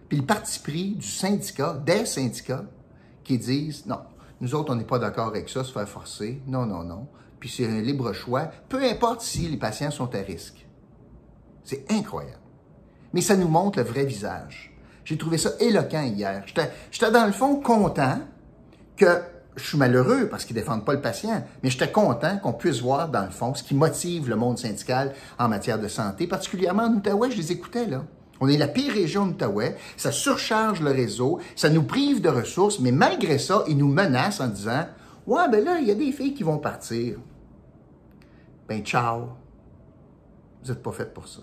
puis 0.09 0.17
le 0.17 0.25
parti 0.25 0.59
pris 0.59 0.95
du 0.95 1.07
syndicat, 1.07 1.81
des 1.85 2.05
syndicats, 2.05 2.65
qui 3.23 3.37
disent 3.37 3.85
non, 3.85 4.01
nous 4.41 4.53
autres, 4.53 4.73
on 4.73 4.75
n'est 4.75 4.83
pas 4.83 4.99
d'accord 4.99 5.27
avec 5.27 5.47
ça, 5.47 5.63
se 5.63 5.71
faire 5.71 5.87
forcer. 5.87 6.41
Non, 6.45 6.65
non, 6.65 6.83
non. 6.83 7.07
Puis 7.39 7.47
c'est 7.47 7.65
un 7.65 7.79
libre 7.79 8.11
choix, 8.11 8.51
peu 8.67 8.83
importe 8.83 9.21
si 9.21 9.47
les 9.47 9.55
patients 9.55 9.91
sont 9.91 10.13
à 10.13 10.19
risque. 10.19 10.64
C'est 11.65 11.85
incroyable. 11.91 12.39
Mais 13.13 13.21
ça 13.21 13.35
nous 13.35 13.47
montre 13.47 13.79
le 13.79 13.85
vrai 13.85 14.05
visage. 14.05 14.73
J'ai 15.03 15.17
trouvé 15.17 15.37
ça 15.37 15.51
éloquent 15.59 16.03
hier. 16.03 16.43
J'étais 16.45 17.11
dans 17.11 17.25
le 17.25 17.31
fond 17.31 17.57
content 17.57 18.19
que 18.95 19.21
je 19.55 19.63
suis 19.63 19.77
malheureux 19.77 20.27
parce 20.29 20.45
qu'ils 20.45 20.55
ne 20.55 20.61
défendent 20.61 20.85
pas 20.85 20.93
le 20.93 21.01
patient, 21.01 21.45
mais 21.63 21.69
j'étais 21.69 21.91
content 21.91 22.37
qu'on 22.37 22.53
puisse 22.53 22.81
voir, 22.81 23.09
dans 23.09 23.23
le 23.23 23.29
fond, 23.29 23.53
ce 23.53 23.63
qui 23.63 23.75
motive 23.75 24.29
le 24.29 24.35
monde 24.35 24.57
syndical 24.57 25.13
en 25.39 25.47
matière 25.47 25.79
de 25.79 25.87
santé, 25.87 26.27
particulièrement 26.27 26.83
en 26.83 26.93
Outaouais, 26.93 27.31
je 27.31 27.37
les 27.37 27.51
écoutais, 27.51 27.85
là. 27.85 28.03
On 28.41 28.49
est 28.49 28.57
la 28.57 28.67
pire 28.67 28.93
région 28.93 29.27
d'Outaouais, 29.27 29.77
ça 29.95 30.11
surcharge 30.11 30.81
le 30.81 30.91
réseau, 30.91 31.39
ça 31.55 31.69
nous 31.69 31.83
prive 31.83 32.21
de 32.21 32.27
ressources, 32.27 32.79
mais 32.81 32.91
malgré 32.91 33.37
ça, 33.37 33.63
ils 33.67 33.77
nous 33.77 33.87
menacent 33.87 34.41
en 34.41 34.47
disant 34.47 34.87
Ouais, 35.25 35.47
ben 35.49 35.63
là, 35.63 35.79
il 35.79 35.87
y 35.87 35.91
a 35.91 35.95
des 35.95 36.11
filles 36.11 36.33
qui 36.33 36.43
vont 36.43 36.57
partir. 36.57 37.17
Ben, 38.67 38.83
ciao. 38.83 39.29
Vous 40.63 40.71
n'êtes 40.71 40.83
pas 40.83 40.91
fait 40.91 41.13
pour 41.13 41.27
ça. 41.27 41.41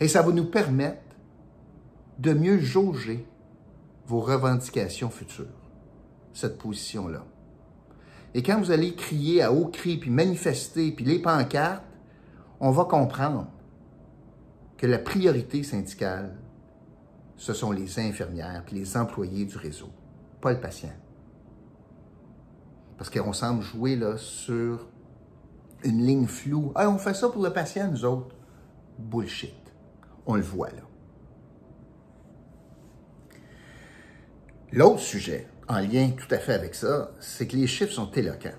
Et 0.00 0.08
ça 0.08 0.22
va 0.22 0.32
nous 0.32 0.46
permettre 0.46 1.02
de 2.18 2.32
mieux 2.32 2.58
jauger 2.58 3.26
vos 4.06 4.20
revendications 4.20 5.10
futures 5.10 5.46
cette 6.32 6.58
position-là. 6.58 7.24
Et 8.34 8.42
quand 8.42 8.58
vous 8.58 8.70
allez 8.70 8.94
crier 8.94 9.42
à 9.42 9.52
haut 9.52 9.66
cri, 9.66 9.98
puis 9.98 10.10
manifester, 10.10 10.92
puis 10.92 11.04
les 11.04 11.18
pancartes, 11.18 11.84
on 12.60 12.70
va 12.70 12.84
comprendre 12.84 13.48
que 14.78 14.86
la 14.86 14.98
priorité 14.98 15.62
syndicale, 15.62 16.36
ce 17.36 17.52
sont 17.52 17.72
les 17.72 17.98
infirmières 17.98 18.62
puis 18.64 18.76
les 18.76 18.96
employés 18.96 19.44
du 19.44 19.56
réseau, 19.56 19.90
pas 20.40 20.52
le 20.52 20.60
patient. 20.60 20.92
Parce 22.96 23.10
qu'on 23.10 23.32
semble 23.32 23.62
jouer 23.62 23.96
là, 23.96 24.16
sur 24.16 24.88
une 25.84 26.06
ligne 26.06 26.26
floue. 26.26 26.72
Ah, 26.74 26.88
on 26.88 26.98
fait 26.98 27.14
ça 27.14 27.28
pour 27.28 27.42
le 27.42 27.52
patient, 27.52 27.90
nous 27.90 28.04
autres. 28.04 28.34
Bullshit. 28.98 29.61
On 30.26 30.36
le 30.36 30.42
voit 30.42 30.70
là. 30.70 30.82
L'autre 34.72 35.00
sujet, 35.00 35.48
en 35.68 35.78
lien 35.80 36.10
tout 36.10 36.32
à 36.34 36.38
fait 36.38 36.54
avec 36.54 36.74
ça, 36.74 37.10
c'est 37.20 37.46
que 37.46 37.56
les 37.56 37.66
chiffres 37.66 37.92
sont 37.92 38.10
éloquents 38.12 38.56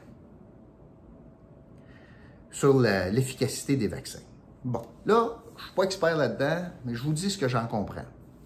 sur 2.51 2.79
l'efficacité 2.79 3.75
des 3.75 3.87
vaccins. 3.87 4.21
Bon, 4.63 4.83
là, 5.05 5.43
je 5.57 5.61
ne 5.61 5.67
suis 5.67 5.75
pas 5.75 5.83
expert 5.83 6.15
là-dedans, 6.15 6.69
mais 6.85 6.93
je 6.93 7.01
vous 7.01 7.13
dis 7.13 7.31
ce 7.31 7.37
que 7.37 7.47
j'en 7.47 7.65
comprends. 7.67 8.05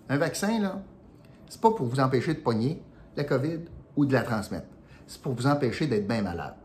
Un 0.09 0.17
vaccin, 0.17 0.61
là, 0.61 0.81
c'est 1.49 1.59
pas 1.59 1.71
pour 1.71 1.85
vous 1.87 1.99
empêcher 1.99 2.33
de 2.33 2.39
pogner 2.39 2.81
la 3.17 3.25
COVID 3.25 3.59
ou 3.97 4.05
de 4.05 4.13
la 4.13 4.23
transmettre. 4.23 4.67
C'est 5.05 5.21
pour 5.21 5.33
vous 5.33 5.47
empêcher 5.47 5.87
d'être 5.87 6.07
bien 6.07 6.21
malade. 6.21 6.55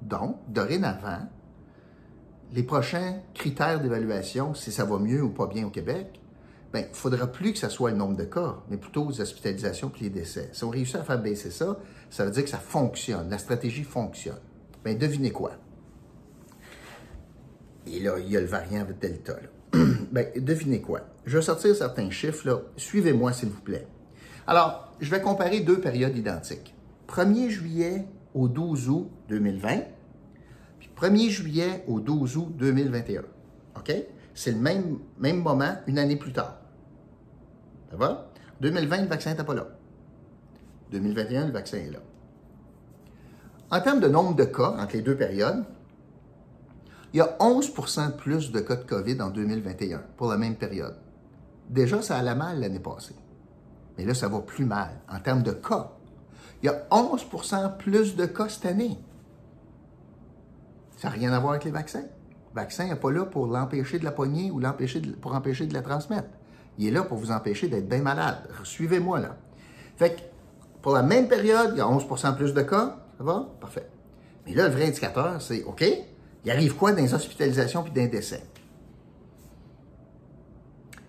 Donc, 0.00 0.36
dorénavant, 0.48 1.28
les 2.52 2.62
prochains 2.62 3.16
critères 3.34 3.80
d'évaluation, 3.80 4.54
si 4.54 4.72
ça 4.72 4.84
va 4.84 4.98
mieux 4.98 5.22
ou 5.22 5.30
pas 5.30 5.46
bien 5.46 5.66
au 5.66 5.70
Québec, 5.70 6.08
il 6.14 6.72
ben, 6.72 6.88
ne 6.88 6.94
faudra 6.94 7.26
plus 7.26 7.52
que 7.52 7.58
ce 7.58 7.68
soit 7.68 7.90
le 7.90 7.96
nombre 7.96 8.16
de 8.16 8.24
cas, 8.24 8.56
mais 8.68 8.76
plutôt 8.76 9.08
les 9.10 9.20
hospitalisations 9.20 9.92
et 10.00 10.04
les 10.04 10.10
décès. 10.10 10.48
Si 10.52 10.64
on 10.64 10.70
réussit 10.70 10.96
à 10.96 11.04
faire 11.04 11.20
baisser 11.20 11.50
ça, 11.50 11.78
ça 12.10 12.24
veut 12.24 12.30
dire 12.30 12.44
que 12.44 12.50
ça 12.50 12.58
fonctionne, 12.58 13.28
la 13.28 13.38
stratégie 13.38 13.84
fonctionne. 13.84 14.40
Bien, 14.84 14.94
devinez 14.94 15.30
quoi? 15.30 15.52
Et 17.86 18.00
là, 18.00 18.18
il 18.18 18.30
y 18.30 18.36
a 18.36 18.40
le 18.40 18.46
variant 18.46 18.86
Delta. 19.00 19.36
Bien, 19.72 20.24
devinez 20.36 20.80
quoi? 20.80 21.00
Je 21.24 21.38
vais 21.38 21.42
sortir 21.42 21.74
certains 21.74 22.10
chiffres. 22.10 22.48
Là. 22.48 22.60
Suivez-moi, 22.76 23.32
s'il 23.32 23.48
vous 23.48 23.60
plaît. 23.60 23.86
Alors, 24.46 24.92
je 25.00 25.10
vais 25.10 25.20
comparer 25.20 25.60
deux 25.60 25.80
périodes 25.80 26.16
identiques. 26.16 26.74
1er 27.08 27.48
juillet 27.48 28.06
au 28.34 28.48
12 28.48 28.88
août 28.88 29.10
2020, 29.28 29.68
puis 29.78 29.84
1er 31.02 31.30
juillet 31.30 31.84
au 31.88 31.98
12 31.98 32.36
août 32.36 32.52
2021. 32.56 33.22
OK? 33.76 33.92
C'est 34.34 34.52
le 34.52 34.58
même, 34.58 34.98
même 35.18 35.42
moment, 35.42 35.74
une 35.88 35.98
année 35.98 36.16
plus 36.16 36.32
tard. 36.32 36.58
Ça 37.90 37.96
va? 37.96 38.28
2020, 38.60 39.02
le 39.02 39.08
vaccin 39.08 39.30
n'était 39.30 39.44
pas 39.44 39.54
là. 39.54 39.66
2021, 40.92 41.46
le 41.46 41.52
vaccin 41.52 41.78
est 41.78 41.90
là. 41.90 41.98
En 43.70 43.80
termes 43.80 44.00
de 44.00 44.06
nombre 44.06 44.36
de 44.36 44.44
cas 44.44 44.76
entre 44.78 44.92
les 44.94 45.02
deux 45.02 45.16
périodes, 45.16 45.64
il 47.12 47.18
y 47.18 47.20
a 47.20 47.36
11 47.40 47.74
de 47.74 48.16
plus 48.16 48.52
de 48.52 48.60
cas 48.60 48.76
de 48.76 48.84
COVID 48.84 49.20
en 49.20 49.30
2021 49.30 50.02
pour 50.16 50.28
la 50.28 50.38
même 50.38 50.54
période. 50.54 50.96
Déjà, 51.68 52.00
ça 52.00 52.16
allait 52.16 52.34
mal 52.34 52.60
l'année 52.60 52.80
passée. 52.80 53.16
Mais 53.98 54.04
là, 54.04 54.14
ça 54.14 54.28
va 54.28 54.40
plus 54.40 54.64
mal 54.64 55.00
en 55.10 55.18
termes 55.20 55.42
de 55.42 55.52
cas. 55.52 55.90
Il 56.62 56.66
y 56.66 56.68
a 56.68 56.86
11% 56.90 57.76
plus 57.76 58.14
de 58.14 58.26
cas 58.26 58.48
cette 58.48 58.66
année. 58.66 58.98
Ça 61.02 61.08
n'a 61.08 61.14
rien 61.14 61.32
à 61.32 61.40
voir 61.40 61.54
avec 61.54 61.64
les 61.64 61.72
vaccins. 61.72 62.04
Le 62.54 62.54
vaccin 62.54 62.86
n'est 62.86 62.94
pas 62.94 63.10
là 63.10 63.24
pour 63.24 63.48
l'empêcher 63.48 63.98
de 63.98 64.04
la 64.04 64.12
poigner 64.12 64.52
ou 64.52 64.60
pour 65.20 65.34
empêcher 65.34 65.66
de 65.66 65.74
la 65.74 65.82
transmettre. 65.82 66.28
Il 66.78 66.86
est 66.86 66.92
là 66.92 67.02
pour 67.02 67.18
vous 67.18 67.32
empêcher 67.32 67.66
d'être 67.66 67.88
bien 67.88 68.02
malade. 68.02 68.48
Suivez-moi 68.62 69.18
là. 69.18 69.36
Fait 69.96 70.14
que 70.14 70.20
pour 70.80 70.92
la 70.92 71.02
même 71.02 71.26
période, 71.26 71.70
il 71.72 71.78
y 71.78 71.80
a 71.80 71.86
11% 71.86 72.36
plus 72.36 72.54
de 72.54 72.62
cas. 72.62 72.98
Ça 73.18 73.24
va? 73.24 73.48
Parfait. 73.60 73.88
Mais 74.46 74.54
là, 74.54 74.68
le 74.68 74.74
vrai 74.74 74.86
indicateur, 74.86 75.42
c'est 75.42 75.64
OK, 75.64 75.84
il 76.44 76.50
arrive 76.52 76.76
quoi 76.76 76.92
dans 76.92 77.02
les 77.02 77.12
hospitalisations 77.12 77.82
puis 77.82 77.90
dans 77.90 78.02
les 78.02 78.06
décès? 78.06 78.44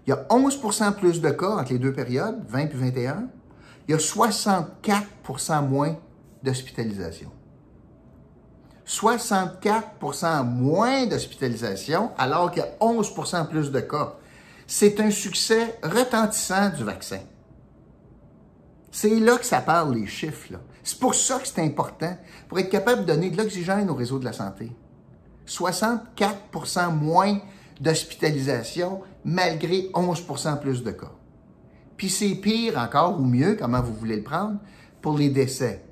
Il 0.07 0.09
y 0.09 0.13
a 0.13 0.25
11% 0.27 0.95
plus 0.95 1.21
de 1.21 1.29
cas 1.29 1.51
entre 1.51 1.71
les 1.71 1.77
deux 1.77 1.93
périodes, 1.93 2.43
20 2.47 2.65
puis 2.65 2.79
21. 2.79 3.27
Il 3.87 3.91
y 3.91 3.93
a 3.93 3.97
64% 3.97 5.69
moins 5.69 5.95
d'hospitalisation. 6.41 7.29
64% 8.87 10.43
moins 10.45 11.05
d'hospitalisation 11.05 12.11
alors 12.17 12.51
qu'il 12.51 12.63
y 12.63 12.65
a 12.65 12.75
11% 12.79 13.47
plus 13.47 13.71
de 13.71 13.79
cas. 13.79 14.15
C'est 14.67 14.99
un 14.99 15.11
succès 15.11 15.77
retentissant 15.83 16.69
du 16.69 16.83
vaccin. 16.83 17.19
C'est 18.91 19.19
là 19.19 19.37
que 19.37 19.45
ça 19.45 19.61
parle, 19.61 19.95
les 19.95 20.07
chiffres. 20.07 20.53
C'est 20.83 20.99
pour 20.99 21.15
ça 21.15 21.39
que 21.39 21.47
c'est 21.47 21.61
important, 21.61 22.17
pour 22.47 22.59
être 22.59 22.69
capable 22.69 23.01
de 23.01 23.07
donner 23.07 23.29
de 23.29 23.37
l'oxygène 23.37 23.89
au 23.89 23.95
réseau 23.95 24.19
de 24.19 24.25
la 24.25 24.33
santé. 24.33 24.71
64% 25.47 26.93
moins 26.93 27.39
d'hospitalisation 27.79 29.01
malgré 29.25 29.89
11% 29.93 30.59
plus 30.59 30.83
de 30.83 30.91
cas. 30.91 31.11
Puis 31.97 32.09
c'est 32.09 32.35
pire 32.35 32.77
encore 32.77 33.19
ou 33.19 33.23
mieux, 33.23 33.55
comment 33.55 33.81
vous 33.81 33.93
voulez 33.93 34.17
le 34.17 34.23
prendre, 34.23 34.59
pour 35.01 35.17
les 35.17 35.29
décès. 35.29 35.83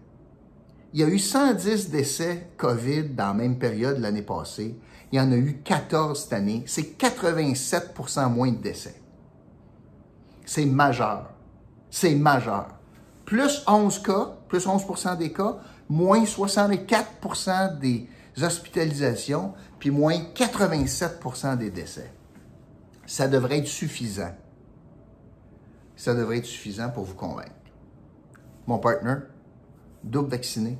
Il 0.93 0.99
y 0.99 1.03
a 1.03 1.07
eu 1.07 1.19
110 1.19 1.89
décès 1.89 2.49
COVID 2.57 3.09
dans 3.09 3.27
la 3.27 3.33
même 3.33 3.57
période 3.57 3.99
l'année 3.99 4.21
passée. 4.21 4.77
Il 5.11 5.17
y 5.17 5.21
en 5.21 5.31
a 5.31 5.35
eu 5.35 5.61
14 5.63 6.23
cette 6.23 6.33
année. 6.33 6.63
C'est 6.67 6.97
87% 6.97 8.29
moins 8.29 8.51
de 8.51 8.57
décès. 8.57 8.95
C'est 10.45 10.65
majeur. 10.65 11.31
C'est 11.89 12.15
majeur. 12.15 12.67
Plus 13.25 13.63
11 13.67 13.99
cas, 13.99 14.35
plus 14.49 14.65
11% 14.67 15.17
des 15.17 15.31
cas, 15.31 15.57
moins 15.87 16.23
64% 16.23 17.79
des 17.79 18.07
hospitalisations, 18.41 19.53
puis 19.79 19.91
moins 19.91 20.17
87% 20.35 21.57
des 21.57 21.69
décès. 21.69 22.11
Ça 23.05 23.27
devrait 23.27 23.59
être 23.59 23.67
suffisant. 23.67 24.33
Ça 25.95 26.13
devrait 26.13 26.39
être 26.39 26.45
suffisant 26.45 26.89
pour 26.89 27.05
vous 27.05 27.15
convaincre. 27.15 27.51
Mon 28.67 28.79
partner, 28.79 29.15
double 30.03 30.29
vacciné, 30.29 30.77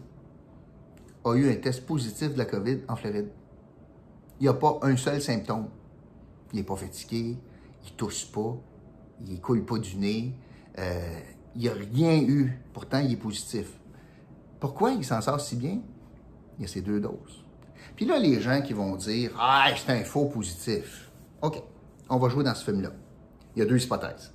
a 1.23 1.35
eu 1.35 1.51
un 1.51 1.55
test 1.55 1.85
positif 1.85 2.33
de 2.33 2.37
la 2.37 2.45
COVID 2.45 2.79
en 2.87 2.95
Floride. 2.95 3.29
Il 4.39 4.43
n'y 4.43 4.49
a 4.49 4.53
pas 4.53 4.79
un 4.81 4.97
seul 4.97 5.21
symptôme. 5.21 5.67
Il 6.51 6.57
n'est 6.57 6.65
pas 6.65 6.75
fatigué, 6.75 7.37
il 7.85 7.91
tousse 7.93 8.25
pas, 8.25 8.57
il 9.25 9.35
ne 9.35 9.37
coule 9.39 9.63
pas 9.63 9.77
du 9.77 9.95
nez, 9.97 10.33
euh, 10.79 11.19
il 11.55 11.61
n'y 11.61 11.69
a 11.69 11.73
rien 11.73 12.21
eu. 12.21 12.59
Pourtant, 12.73 12.99
il 12.99 13.13
est 13.13 13.17
positif. 13.17 13.79
Pourquoi 14.59 14.91
il 14.91 15.05
s'en 15.05 15.21
sort 15.21 15.39
si 15.39 15.55
bien? 15.55 15.79
Il 16.57 16.63
y 16.63 16.65
a 16.65 16.67
ces 16.67 16.81
deux 16.81 16.99
doses. 16.99 17.45
Puis 17.95 18.05
là, 18.05 18.19
les 18.19 18.41
gens 18.41 18.61
qui 18.61 18.73
vont 18.73 18.95
dire 18.95 19.31
Ah, 19.39 19.67
c'est 19.75 19.91
un 19.91 20.03
faux 20.03 20.25
positif. 20.25 21.11
OK, 21.41 21.61
on 22.09 22.17
va 22.17 22.29
jouer 22.29 22.43
dans 22.43 22.55
ce 22.55 22.63
film-là. 22.65 22.91
Il 23.55 23.59
y 23.59 23.61
a 23.61 23.65
deux 23.65 23.81
hypothèses. 23.81 24.33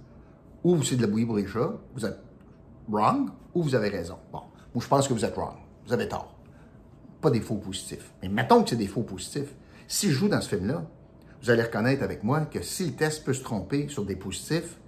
Ou 0.65 0.83
c'est 0.83 0.97
de 0.97 1.03
la 1.03 1.07
bouillie 1.07 1.27
pour 1.27 1.37
vous 1.37 2.05
êtes 2.05 2.21
wrong, 2.89 3.31
ou 3.55 3.63
vous 3.63 3.75
avez 3.75 3.89
raison. 3.89 4.19
Bon, 4.33 4.43
je 4.81 4.89
pense 4.89 5.09
que 5.09 5.15
vous 5.15 5.25
êtes 5.25 5.35
wrong. 5.35 5.57
Vous 5.87 5.93
avez 5.93 6.09
tort. 6.09 6.35
Pas 7.21 7.31
des 7.31 7.41
faux 7.41 7.57
positifs. 7.57 8.13
Mais 8.23 8.29
mettons 8.29 8.63
que 8.63 8.71
c'est 8.71 8.77
des 8.77 8.87
faux 8.87 9.03
positifs. 9.03 9.55
Si 9.89 10.09
je 10.11 10.15
joue 10.15 10.29
dans 10.29 10.41
ce 10.41 10.49
film-là, 10.49 10.85
vous 11.43 11.51
allez 11.51 11.63
reconnaître 11.63 12.03
avec 12.03 12.25
moi 12.25 12.41
que 12.41 12.63
si 12.63 12.87
le 12.87 12.93
test 12.93 13.25
peut 13.25 13.35
se 13.35 13.43
tromper 13.43 13.89
sur 13.89 14.05
des 14.05 14.17
positifs, 14.17 14.79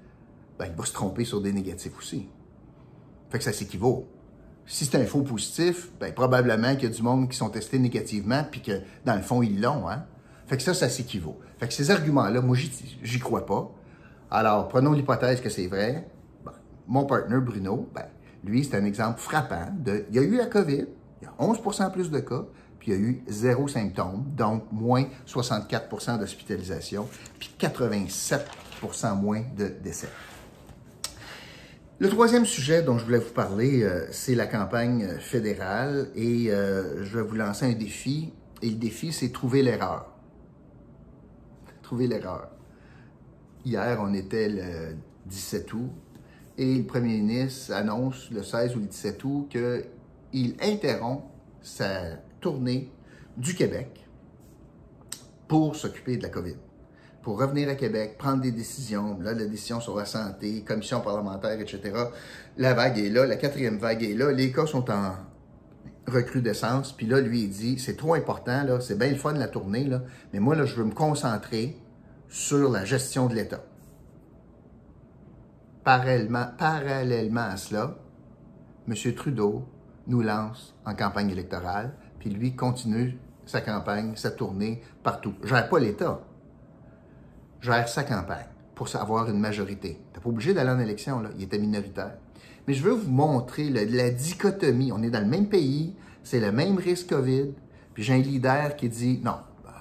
ben, 0.59 0.67
il 0.67 0.73
va 0.73 0.85
se 0.85 0.93
tromper 0.93 1.25
sur 1.25 1.41
des 1.41 1.53
négatifs 1.53 1.97
aussi. 1.97 2.29
Fait 3.31 3.39
que 3.39 3.45
ça 3.45 3.53
s'équivaut. 3.53 4.09
Si 4.67 4.85
c'est 4.85 5.01
un 5.01 5.07
faux 5.07 5.23
positif, 5.23 5.91
ben, 6.01 6.13
probablement 6.13 6.75
qu'il 6.75 6.91
y 6.91 6.93
a 6.93 6.95
du 6.95 7.03
monde 7.03 7.31
qui 7.31 7.37
sont 7.37 7.49
testés 7.49 7.79
négativement, 7.79 8.45
puis 8.51 8.61
que 8.61 8.81
dans 9.05 9.15
le 9.15 9.23
fond, 9.23 9.43
ils 9.43 9.61
l'ont. 9.61 9.89
Hein? 9.89 10.05
Fait 10.47 10.57
que 10.57 10.63
ça, 10.63 10.75
ça 10.75 10.89
s'équivaut. 10.89 11.39
Fait 11.59 11.69
que 11.69 11.75
ces 11.75 11.91
arguments-là, 11.91 12.41
moi, 12.41 12.57
j'y 12.57 13.19
crois 13.19 13.47
pas. 13.47 13.71
Alors, 14.31 14.69
prenons 14.69 14.93
l'hypothèse 14.93 15.41
que 15.41 15.49
c'est 15.49 15.67
vrai. 15.69 16.09
Mon 16.87 17.05
partenaire, 17.05 17.41
Bruno, 17.41 17.89
ben, 17.95 18.07
lui, 18.45 18.65
c'est 18.65 18.77
un 18.77 18.85
exemple 18.85 19.21
frappant 19.21 19.69
de. 19.79 20.05
Il 20.11 20.17
y 20.17 20.19
a 20.19 20.23
eu 20.23 20.37
la 20.37 20.47
COVID, 20.47 20.87
il 21.21 21.25
y 21.25 21.27
a 21.27 21.33
11% 21.41 21.93
plus 21.93 22.11
de 22.11 22.21
cas, 22.21 22.45
puis 22.79 22.93
il 22.93 22.95
y 22.95 22.97
a 22.97 23.01
eu 23.01 23.23
zéro 23.27 23.69
symptôme, 23.69 24.25
donc 24.37 24.65
moins 24.71 25.05
64% 25.27 26.19
d'hospitalisation, 26.19 27.09
puis 27.39 27.51
87% 27.59 29.21
moins 29.21 29.43
de 29.57 29.69
décès. 29.83 30.09
Le 32.01 32.09
troisième 32.09 32.47
sujet 32.47 32.83
dont 32.83 32.97
je 32.97 33.05
voulais 33.05 33.19
vous 33.19 33.33
parler, 33.33 33.83
euh, 33.83 34.07
c'est 34.13 34.37
la 34.37 34.47
campagne 34.47 35.19
fédérale 35.19 36.11
et 36.15 36.53
euh, 36.53 37.05
je 37.05 37.19
vais 37.19 37.25
vous 37.25 37.35
lancer 37.35 37.67
un 37.67 37.73
défi. 37.73 38.33
Et 38.63 38.71
le 38.71 38.77
défi, 38.77 39.13
c'est 39.13 39.31
trouver 39.31 39.65
l'erreur. 39.65 40.07
Trouver 41.83 42.07
l'erreur. 42.07 42.51
Hier, 43.65 43.99
on 44.01 44.15
était 44.15 44.49
le 44.49 44.97
17 45.27 45.73
août 45.73 45.91
et 46.59 46.75
le 46.75 46.85
premier 46.85 47.19
ministre 47.19 47.73
annonce 47.73 48.31
le 48.31 48.43
16 48.43 48.77
ou 48.77 48.81
le 48.81 48.87
17 48.87 49.25
août 49.25 49.49
qu'il 49.51 50.55
interrompt 50.61 51.23
sa 51.63 52.17
tournée 52.41 52.93
du 53.37 53.55
Québec 53.55 54.05
pour 55.47 55.77
s'occuper 55.77 56.17
de 56.17 56.25
la 56.25 56.29
COVID. 56.29 56.57
Pour 57.23 57.39
revenir 57.39 57.69
à 57.69 57.75
Québec, 57.75 58.17
prendre 58.19 58.43
des 58.43 58.51
décisions, 58.51 59.19
là, 59.21 59.35
la 59.35 59.47
décision 59.47 59.81
sur 59.81 59.97
la 59.97 60.05
santé, 60.05 60.63
commission 60.63 61.01
parlementaire, 61.01 61.61
etc. 61.61 61.81
La 62.57 62.75
vague 62.75 62.99
est 62.99 63.11
là, 63.11 63.25
la 63.27 63.37
quatrième 63.37 63.79
vague 63.79 64.03
est 64.03 64.15
là, 64.15 64.33
les 64.33 64.51
cas 64.51 64.67
sont 64.67 64.91
en 64.91 65.15
recrudescence, 66.07 66.93
puis 66.93 67.07
là, 67.07 67.21
lui, 67.21 67.43
il 67.43 67.51
dit, 67.51 67.79
c'est 67.79 67.97
trop 67.97 68.15
important, 68.15 68.65
là, 68.65 68.81
c'est 68.81 68.99
bien 68.99 69.11
le 69.11 69.17
fun 69.17 69.35
la 69.35 69.49
tournée, 69.49 69.85
là, 69.85 70.03
mais 70.33 70.41
moi, 70.41 70.57
là, 70.57 70.65
je 70.65 70.75
veux 70.75 70.85
me 70.85 70.95
concentrer 70.95 71.77
sur 72.29 72.71
la 72.71 72.85
gestion 72.85 73.27
de 73.27 73.35
l'État. 73.35 73.63
Parallèlement, 75.89 76.49
à 76.61 77.57
cela, 77.57 77.97
M. 78.87 79.15
Trudeau 79.15 79.65
nous 80.07 80.21
lance 80.21 80.75
en 80.85 80.95
campagne 80.95 81.31
électorale, 81.31 81.95
puis 82.19 82.29
lui 82.29 82.55
continue 82.55 83.17
sa 83.47 83.63
campagne, 83.63 84.13
sa 84.15 84.31
tournée 84.31 84.83
partout. 85.03 85.33
Je 85.43 85.49
gère 85.49 85.67
pas 85.67 85.79
l'État. 85.79 86.21
Je 87.61 87.73
gère 87.73 87.89
sa 87.89 88.03
campagne 88.03 88.49
pour 88.75 88.95
avoir 88.97 89.31
une 89.31 89.41
majorité. 89.41 89.99
Tu 90.13 90.21
pas 90.21 90.29
obligé 90.29 90.53
d'aller 90.53 90.69
en 90.69 90.79
élection, 90.79 91.21
là. 91.21 91.31
il 91.39 91.45
était 91.45 91.59
minoritaire. 91.59 92.19
Mais 92.67 92.75
je 92.75 92.83
veux 92.83 92.93
vous 92.93 93.11
montrer 93.11 93.71
la 93.71 94.11
dichotomie. 94.11 94.93
On 94.93 95.03
est 95.03 95.09
dans 95.09 95.21
le 95.21 95.25
même 95.25 95.49
pays, 95.49 95.97
c'est 96.23 96.41
le 96.41 96.53
même 96.53 96.77
risque 96.77 97.09
COVID, 97.09 97.55
puis 97.95 98.03
j'ai 98.03 98.13
un 98.13 98.19
leader 98.19 98.77
qui 98.77 98.91
dit 98.91 99.23
non, 99.25 99.39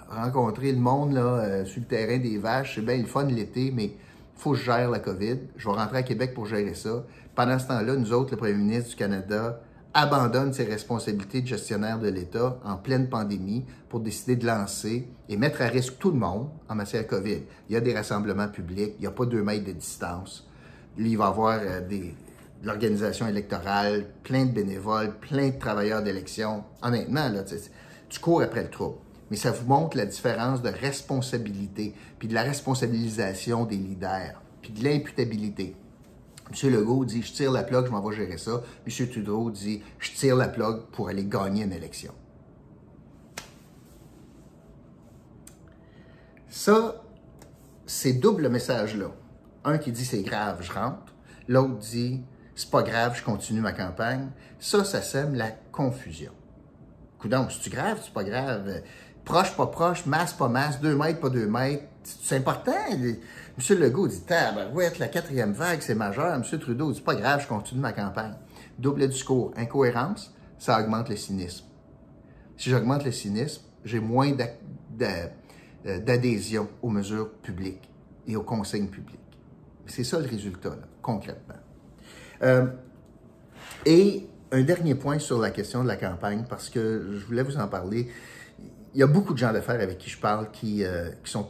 rencontrer 0.09 0.71
le 0.71 0.79
monde 0.79 1.11
là, 1.11 1.19
euh, 1.19 1.65
sur 1.65 1.81
le 1.81 1.85
terrain 1.85 2.17
des 2.17 2.37
vaches, 2.37 2.75
c'est 2.75 2.85
bien 2.85 2.95
le 2.95 3.07
fun 3.07 3.25
l'été, 3.25 3.73
mais 3.75 3.91
faut 4.37 4.51
que 4.51 4.57
je 4.57 4.65
gère 4.65 4.89
la 4.89 4.99
COVID. 4.99 5.39
Je 5.57 5.67
vais 5.67 5.75
rentrer 5.75 5.97
à 5.97 6.03
Québec 6.03 6.33
pour 6.33 6.45
gérer 6.45 6.73
ça. 6.73 7.05
Pendant 7.35 7.59
ce 7.59 7.67
temps-là, 7.67 7.95
nous 7.95 8.13
autres, 8.13 8.31
le 8.31 8.37
premier 8.37 8.53
ministre 8.53 8.91
du 8.91 8.95
Canada, 8.95 9.61
abandonne 9.93 10.53
ses 10.53 10.65
responsabilités 10.65 11.41
de 11.41 11.47
gestionnaire 11.47 11.99
de 11.99 12.09
l'État 12.09 12.59
en 12.63 12.75
pleine 12.75 13.09
pandémie 13.09 13.65
pour 13.89 13.99
décider 13.99 14.35
de 14.35 14.45
lancer 14.45 15.07
et 15.27 15.37
mettre 15.37 15.61
à 15.61 15.65
risque 15.65 15.97
tout 15.97 16.11
le 16.11 16.17
monde 16.17 16.49
en 16.69 16.75
matière 16.75 17.07
COVID. 17.07 17.39
Il 17.69 17.73
y 17.73 17.75
a 17.75 17.81
des 17.81 17.95
rassemblements 17.95 18.47
publics, 18.47 18.93
il 18.97 19.01
n'y 19.01 19.07
a 19.07 19.11
pas 19.11 19.25
deux 19.25 19.41
mètres 19.41 19.65
de 19.65 19.71
distance. 19.71 20.47
il 20.99 21.17
va 21.17 21.25
y 21.25 21.27
avoir 21.27 21.59
euh, 21.61 21.81
des, 21.81 22.13
de 22.61 22.67
l'organisation 22.67 23.27
électorale, 23.27 24.05
plein 24.23 24.45
de 24.45 24.51
bénévoles, 24.51 25.13
plein 25.19 25.49
de 25.49 25.59
travailleurs 25.59 26.03
d'élection. 26.03 26.63
Honnêtement, 26.83 27.29
là, 27.29 27.43
tu 28.09 28.19
cours 28.19 28.41
après 28.41 28.63
le 28.63 28.69
trouble. 28.69 28.97
Mais 29.29 29.37
ça 29.37 29.51
vous 29.51 29.67
montre 29.67 29.97
la 29.97 30.05
différence 30.05 30.61
de 30.61 30.69
responsabilité, 30.69 31.93
puis 32.19 32.27
de 32.27 32.33
la 32.33 32.43
responsabilisation 32.43 33.65
des 33.65 33.77
leaders, 33.77 34.41
puis 34.61 34.71
de 34.71 34.83
l'imputabilité. 34.83 35.75
M. 36.49 36.71
Legault 36.71 37.05
dit 37.05 37.21
Je 37.21 37.33
tire 37.33 37.51
la 37.51 37.63
plug, 37.63 37.85
je 37.85 37.91
m'en 37.91 38.01
vais 38.01 38.15
gérer 38.15 38.37
ça. 38.37 38.61
M. 38.85 39.07
Trudeau 39.09 39.51
dit 39.51 39.81
Je 39.99 40.11
tire 40.11 40.35
la 40.35 40.47
plug 40.47 40.83
pour 40.91 41.09
aller 41.09 41.25
gagner 41.25 41.63
une 41.63 41.73
élection. 41.73 42.13
Ça, 46.49 47.03
c'est 47.85 48.13
double 48.13 48.49
message-là. 48.49 49.11
Un 49.63 49.77
qui 49.77 49.91
dit 49.91 50.05
c'est 50.05 50.21
grave, 50.21 50.59
je 50.61 50.71
rentre. 50.71 51.13
L'autre 51.47 51.75
dit 51.75 52.23
c'est 52.55 52.71
pas 52.71 52.81
grave, 52.81 53.15
je 53.15 53.23
continue 53.23 53.61
ma 53.61 53.73
campagne. 53.73 54.29
Ça, 54.59 54.83
ça 54.83 55.01
sème 55.03 55.35
la 55.35 55.51
confusion. 55.51 56.31
Coudon, 57.19 57.47
c'est-tu 57.49 57.69
grave, 57.69 57.99
c'est 58.03 58.13
pas 58.13 58.23
grave? 58.23 58.81
Proche, 59.27 59.57
pas 59.57 59.67
proche, 59.67 60.05
masse, 60.05 60.31
pas 60.31 60.47
masse, 60.47 60.79
deux 60.79 60.95
mètres, 60.95 61.19
pas 61.19 61.29
deux 61.29 61.47
mètres. 61.47 61.83
C'est 62.01 62.37
important. 62.37 62.71
M. 62.89 63.17
Legault 63.77 64.07
dit, 64.07 64.23
ouais, 64.73 64.89
la 64.99 65.09
quatrième 65.09 65.51
vague, 65.51 65.81
c'est 65.81 65.95
majeur. 65.95 66.33
M. 66.33 66.43
Trudeau 66.57 66.93
dit, 66.93 67.01
pas 67.01 67.13
grave, 67.13 67.41
je 67.41 67.47
continue 67.47 67.81
ma 67.81 67.91
campagne. 67.91 68.35
Double 68.79 69.05
discours, 69.09 69.51
incohérence, 69.57 70.33
ça 70.57 70.79
augmente 70.79 71.09
le 71.09 71.17
cynisme. 71.17 71.65
Si 72.55 72.69
j'augmente 72.69 73.03
le 73.03 73.11
cynisme, 73.11 73.63
j'ai 73.83 73.99
moins 73.99 74.31
euh, 74.31 75.99
d'adhésion 75.99 76.69
aux 76.81 76.89
mesures 76.89 77.29
publiques 77.41 77.91
et 78.27 78.37
aux 78.37 78.43
consignes 78.43 78.87
publiques. 78.87 79.19
C'est 79.87 80.05
ça 80.05 80.19
le 80.19 80.27
résultat, 80.27 80.77
concrètement. 81.01 81.55
Euh, 82.43 82.67
et 83.85 84.25
un 84.53 84.61
dernier 84.61 84.95
point 84.95 85.19
sur 85.19 85.37
la 85.37 85.49
question 85.49 85.83
de 85.83 85.89
la 85.89 85.97
campagne, 85.97 86.45
parce 86.49 86.69
que 86.69 87.09
je 87.11 87.25
voulais 87.25 87.43
vous 87.43 87.57
en 87.57 87.67
parler. 87.67 88.07
Il 88.97 89.01
y 89.01 89.03
a 89.03 89.07
beaucoup 89.07 89.33
de 89.33 89.37
gens 89.37 89.53
d'affaires 89.53 89.79
avec 89.79 89.99
qui 89.99 90.09
je 90.09 90.19
parle 90.19 90.49
qui, 90.49 90.83
euh, 90.83 91.11
qui 91.23 91.29
sont 91.29 91.49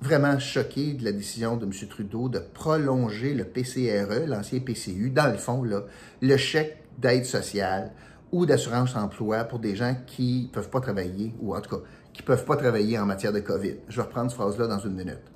vraiment 0.00 0.40
choqués 0.40 0.94
de 0.94 1.04
la 1.04 1.12
décision 1.12 1.56
de 1.56 1.66
M. 1.66 1.72
Trudeau 1.88 2.28
de 2.28 2.40
prolonger 2.40 3.32
le 3.32 3.44
PCRE, 3.44 4.26
l'ancien 4.26 4.58
PCU, 4.58 5.10
dans 5.10 5.30
le 5.30 5.38
fond, 5.38 5.62
là, 5.62 5.82
le 6.20 6.36
chèque 6.36 6.82
d'aide 6.98 7.26
sociale 7.26 7.92
ou 8.32 8.44
d'assurance 8.44 8.96
emploi 8.96 9.44
pour 9.44 9.60
des 9.60 9.76
gens 9.76 9.94
qui 10.04 10.48
ne 10.48 10.48
peuvent 10.48 10.68
pas 10.68 10.80
travailler, 10.80 11.32
ou 11.38 11.54
en 11.54 11.60
tout 11.60 11.76
cas, 11.76 11.82
qui 12.12 12.22
ne 12.22 12.26
peuvent 12.26 12.44
pas 12.44 12.56
travailler 12.56 12.98
en 12.98 13.06
matière 13.06 13.32
de 13.32 13.38
COVID. 13.38 13.76
Je 13.86 13.94
vais 13.94 14.02
reprendre 14.02 14.32
cette 14.32 14.40
phrase-là 14.40 14.66
dans 14.66 14.80
une 14.80 14.96
minute. 14.96 15.32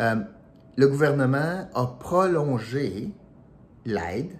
Euh, 0.00 0.16
le 0.76 0.88
gouvernement 0.88 1.68
a 1.72 1.86
prolongé 2.00 3.12
l'aide 3.84 4.36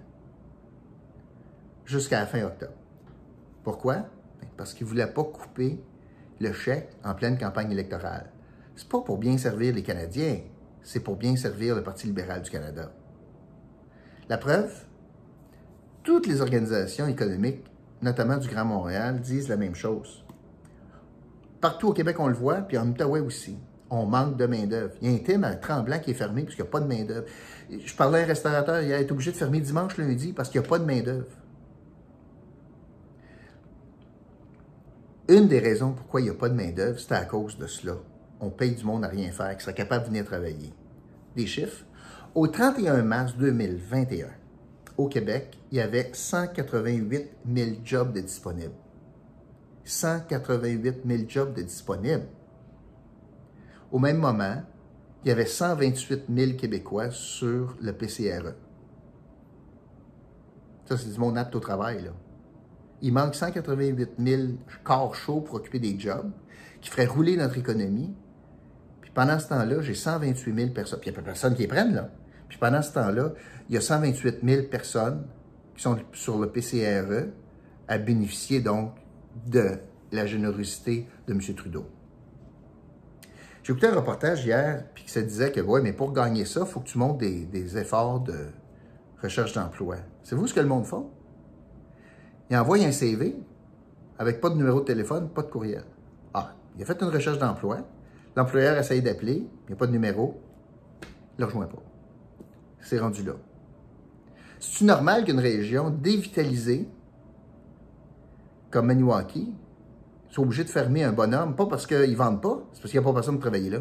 jusqu'à 1.85 2.19
la 2.19 2.25
fin 2.25 2.43
octobre. 2.43 2.73
Pourquoi? 3.63 3.95
Ben, 4.41 4.49
parce 4.57 4.73
qu'il 4.73 4.85
ne 4.85 4.89
voulait 4.89 5.07
pas 5.07 5.23
couper 5.23 5.81
le 6.41 6.53
chèque 6.53 6.89
en 7.03 7.13
pleine 7.13 7.37
campagne 7.37 7.71
électorale 7.71 8.31
c'est 8.75 8.87
pas 8.87 9.01
pour 9.01 9.17
bien 9.17 9.37
servir 9.37 9.75
les 9.75 9.83
Canadiens, 9.83 10.39
c'est 10.81 11.01
pour 11.01 11.15
bien 11.15 11.35
servir 11.35 11.75
le 11.75 11.83
Parti 11.83 12.07
libéral 12.07 12.41
du 12.41 12.49
Canada. 12.49 12.91
La 14.29 14.37
preuve, 14.37 14.73
toutes 16.03 16.25
les 16.25 16.41
organisations 16.41 17.07
économiques, 17.07 17.63
notamment 18.01 18.37
du 18.37 18.47
Grand 18.47 18.65
Montréal, 18.65 19.19
disent 19.19 19.49
la 19.49 19.57
même 19.57 19.75
chose. 19.75 20.25
Partout 21.59 21.89
au 21.89 21.93
Québec, 21.93 22.19
on 22.19 22.27
le 22.27 22.33
voit, 22.33 22.61
puis 22.61 22.77
en 22.77 22.87
Outaouais 22.87 23.19
aussi. 23.19 23.57
On 23.91 24.05
manque 24.05 24.37
de 24.37 24.45
main-d'œuvre. 24.45 24.93
Il 25.01 25.11
y 25.11 25.13
a 25.13 25.15
un 25.15 25.19
thème 25.19 25.43
à 25.43 25.53
Tremblant 25.53 25.99
qui 25.99 26.11
est 26.11 26.15
fermé 26.15 26.43
parce 26.43 26.55
qu'il 26.55 26.63
n'y 26.63 26.69
a 26.69 26.71
pas 26.71 26.79
de 26.79 26.87
main-d'œuvre. 26.87 27.27
Je 27.69 27.95
parlais 27.95 28.21
à 28.21 28.23
un 28.23 28.25
restaurateur, 28.25 28.81
il 28.81 28.91
a 28.93 28.99
été 28.99 29.11
obligé 29.11 29.31
de 29.31 29.37
fermer 29.37 29.59
dimanche, 29.59 29.97
lundi 29.97 30.33
parce 30.33 30.49
qu'il 30.49 30.61
n'y 30.61 30.65
a 30.65 30.69
pas 30.69 30.79
de 30.79 30.85
main-d'œuvre. 30.85 31.27
Une 35.31 35.47
des 35.47 35.59
raisons 35.59 35.93
pourquoi 35.93 36.21
il 36.21 36.25
n'y 36.25 36.29
a 36.29 36.35
pas 36.35 36.49
de 36.49 36.55
main-d'œuvre, 36.55 36.99
c'est 36.99 37.13
à 37.13 37.25
cause 37.25 37.57
de 37.57 37.65
cela 37.65 37.95
on 38.41 38.49
paye 38.49 38.73
du 38.73 38.83
monde 38.83 39.05
à 39.05 39.07
rien 39.07 39.31
faire, 39.31 39.55
qui 39.55 39.63
serait 39.63 39.75
capable 39.75 40.05
de 40.05 40.09
venir 40.09 40.25
travailler. 40.25 40.73
Des 41.35 41.45
chiffres. 41.45 41.85
Au 42.33 42.47
31 42.47 43.03
mars 43.03 43.35
2021, 43.37 44.27
au 44.97 45.07
Québec, 45.07 45.59
il 45.71 45.77
y 45.77 45.81
avait 45.81 46.09
188 46.11 47.29
000 47.55 47.69
jobs 47.83 48.13
de 48.13 48.21
disponibles. 48.21 48.73
188 49.83 51.01
000 51.05 51.23
jobs 51.27 51.53
de 51.53 51.61
disponibles. 51.61 52.27
Au 53.91 53.99
même 53.99 54.17
moment, 54.17 54.63
il 55.23 55.29
y 55.29 55.31
avait 55.31 55.45
128 55.45 56.23
000 56.33 56.53
Québécois 56.53 57.11
sur 57.11 57.75
le 57.79 57.93
PCRE. 57.93 58.53
Ça, 60.85 60.97
c'est 60.97 61.13
du 61.13 61.19
monde 61.19 61.37
apte 61.37 61.55
au 61.55 61.59
travail. 61.59 62.03
Là. 62.03 62.11
Il 63.01 63.13
manque 63.13 63.35
188 63.35 64.11
000 64.19 64.41
corps 64.83 65.15
chauds 65.15 65.41
pour 65.41 65.55
occuper 65.55 65.79
des 65.79 65.99
jobs 65.99 66.31
qui 66.81 66.89
feraient 66.89 67.05
rouler 67.05 67.37
notre 67.37 67.57
économie, 67.57 68.13
pendant 69.13 69.39
ce 69.39 69.49
temps-là, 69.49 69.81
j'ai 69.81 69.93
128 69.93 70.55
000 70.55 70.69
personnes. 70.69 70.99
Puis 70.99 71.09
il 71.09 71.13
n'y 71.13 71.19
a 71.19 71.21
personne 71.21 71.55
qui 71.55 71.63
les 71.63 71.67
prenne, 71.67 71.93
là. 71.93 72.09
Puis 72.47 72.57
pendant 72.57 72.81
ce 72.81 72.93
temps-là, 72.93 73.33
il 73.69 73.75
y 73.75 73.77
a 73.77 73.81
128 73.81 74.39
000 74.43 74.63
personnes 74.63 75.25
qui 75.75 75.83
sont 75.83 75.97
sur 76.13 76.39
le 76.39 76.49
PCRE 76.49 77.29
à 77.87 77.97
bénéficier 77.97 78.61
donc 78.61 78.93
de 79.47 79.77
la 80.11 80.25
générosité 80.25 81.07
de 81.27 81.33
M. 81.33 81.41
Trudeau. 81.55 81.85
J'ai 83.63 83.73
écouté 83.73 83.87
un 83.87 83.95
reportage 83.95 84.45
hier, 84.45 84.85
puis 84.93 85.03
qui 85.03 85.11
se 85.11 85.19
disait 85.19 85.51
que, 85.51 85.61
ouais, 85.61 85.81
mais 85.81 85.93
pour 85.93 86.13
gagner 86.13 86.45
ça, 86.45 86.61
il 86.61 86.67
faut 86.67 86.79
que 86.79 86.87
tu 86.87 86.97
montes 86.97 87.19
des, 87.19 87.77
efforts 87.77 88.19
de 88.21 88.47
recherche 89.21 89.53
d'emploi. 89.53 89.97
C'est 90.23 90.35
vous 90.35 90.47
ce 90.47 90.53
que 90.53 90.59
le 90.59 90.67
monde 90.67 90.85
fait? 90.85 90.95
Il 92.51 92.57
envoie 92.57 92.77
un 92.77 92.91
CV 92.91 93.35
avec 94.19 94.41
pas 94.41 94.49
de 94.49 94.55
numéro 94.55 94.81
de 94.81 94.85
téléphone, 94.85 95.29
pas 95.29 95.41
de 95.41 95.47
courriel. 95.47 95.85
Ah, 96.33 96.53
il 96.75 96.83
a 96.83 96.85
fait 96.85 97.01
une 97.01 97.07
recherche 97.07 97.39
d'emploi, 97.39 97.79
L'employeur 98.35 98.77
essaye 98.77 99.01
d'appeler, 99.01 99.37
il 99.37 99.67
n'y 99.67 99.73
a 99.73 99.75
pas 99.75 99.87
de 99.87 99.91
numéro, 99.91 100.39
il 101.37 101.41
ne 101.41 101.45
rejoint 101.45 101.65
pas. 101.65 101.81
C'est 102.79 102.99
rendu 102.99 103.23
là. 103.23 103.33
C'est-tu 104.59 104.85
normal 104.85 105.25
qu'une 105.25 105.39
région 105.39 105.89
dévitalisée 105.89 106.87
comme 108.69 108.85
Maniwaki 108.85 109.53
soit 110.29 110.45
obligée 110.45 110.63
de 110.63 110.69
fermer 110.69 111.03
un 111.03 111.11
bonhomme, 111.11 111.55
pas 111.55 111.65
parce 111.65 111.85
qu'ils 111.85 112.11
ne 112.11 112.15
vendent 112.15 112.41
pas, 112.41 112.63
c'est 112.71 112.81
parce 112.81 112.91
qu'il 112.91 112.99
n'y 113.01 113.05
a 113.05 113.09
pas 113.09 113.13
personne 113.13 113.35
de 113.35 113.41
travailler 113.41 113.69
là? 113.69 113.79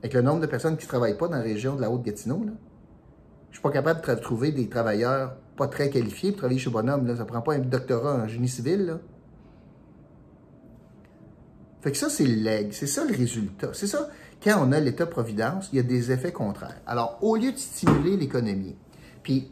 avec 0.00 0.12
le 0.12 0.22
nombre 0.22 0.40
de 0.40 0.46
personnes 0.46 0.76
qui 0.76 0.84
ne 0.84 0.88
travaillent 0.88 1.16
pas 1.16 1.28
dans 1.28 1.36
la 1.36 1.42
région 1.42 1.76
de 1.76 1.80
la 1.80 1.90
Haute-Gatineau, 1.90 2.44
je 3.50 3.56
suis 3.56 3.62
pas 3.62 3.70
capable 3.70 4.06
de 4.06 4.14
trouver 4.20 4.52
des 4.52 4.68
travailleurs 4.68 5.36
pas 5.56 5.68
très 5.68 5.90
qualifiés 5.90 6.30
pour 6.30 6.38
travailler 6.38 6.58
chez 6.58 6.70
Bonhomme. 6.70 7.06
Là. 7.06 7.16
Ça 7.16 7.24
prend 7.24 7.40
pas 7.40 7.54
un 7.54 7.60
doctorat 7.60 8.16
en 8.16 8.28
génie 8.28 8.48
civil. 8.48 8.86
Là. 8.86 8.98
Fait 11.82 11.92
que 11.92 11.98
ça, 11.98 12.08
c'est 12.08 12.26
le. 12.26 12.72
C'est 12.72 12.86
ça 12.86 13.04
le 13.04 13.14
résultat. 13.14 13.70
C'est 13.72 13.86
ça, 13.86 14.08
quand 14.42 14.66
on 14.66 14.72
a 14.72 14.80
l'État-providence, 14.80 15.68
il 15.72 15.76
y 15.76 15.80
a 15.80 15.82
des 15.82 16.12
effets 16.12 16.32
contraires. 16.32 16.80
Alors, 16.86 17.18
au 17.22 17.36
lieu 17.36 17.52
de 17.52 17.58
stimuler 17.58 18.16
l'économie, 18.16 18.76
puis 19.22 19.50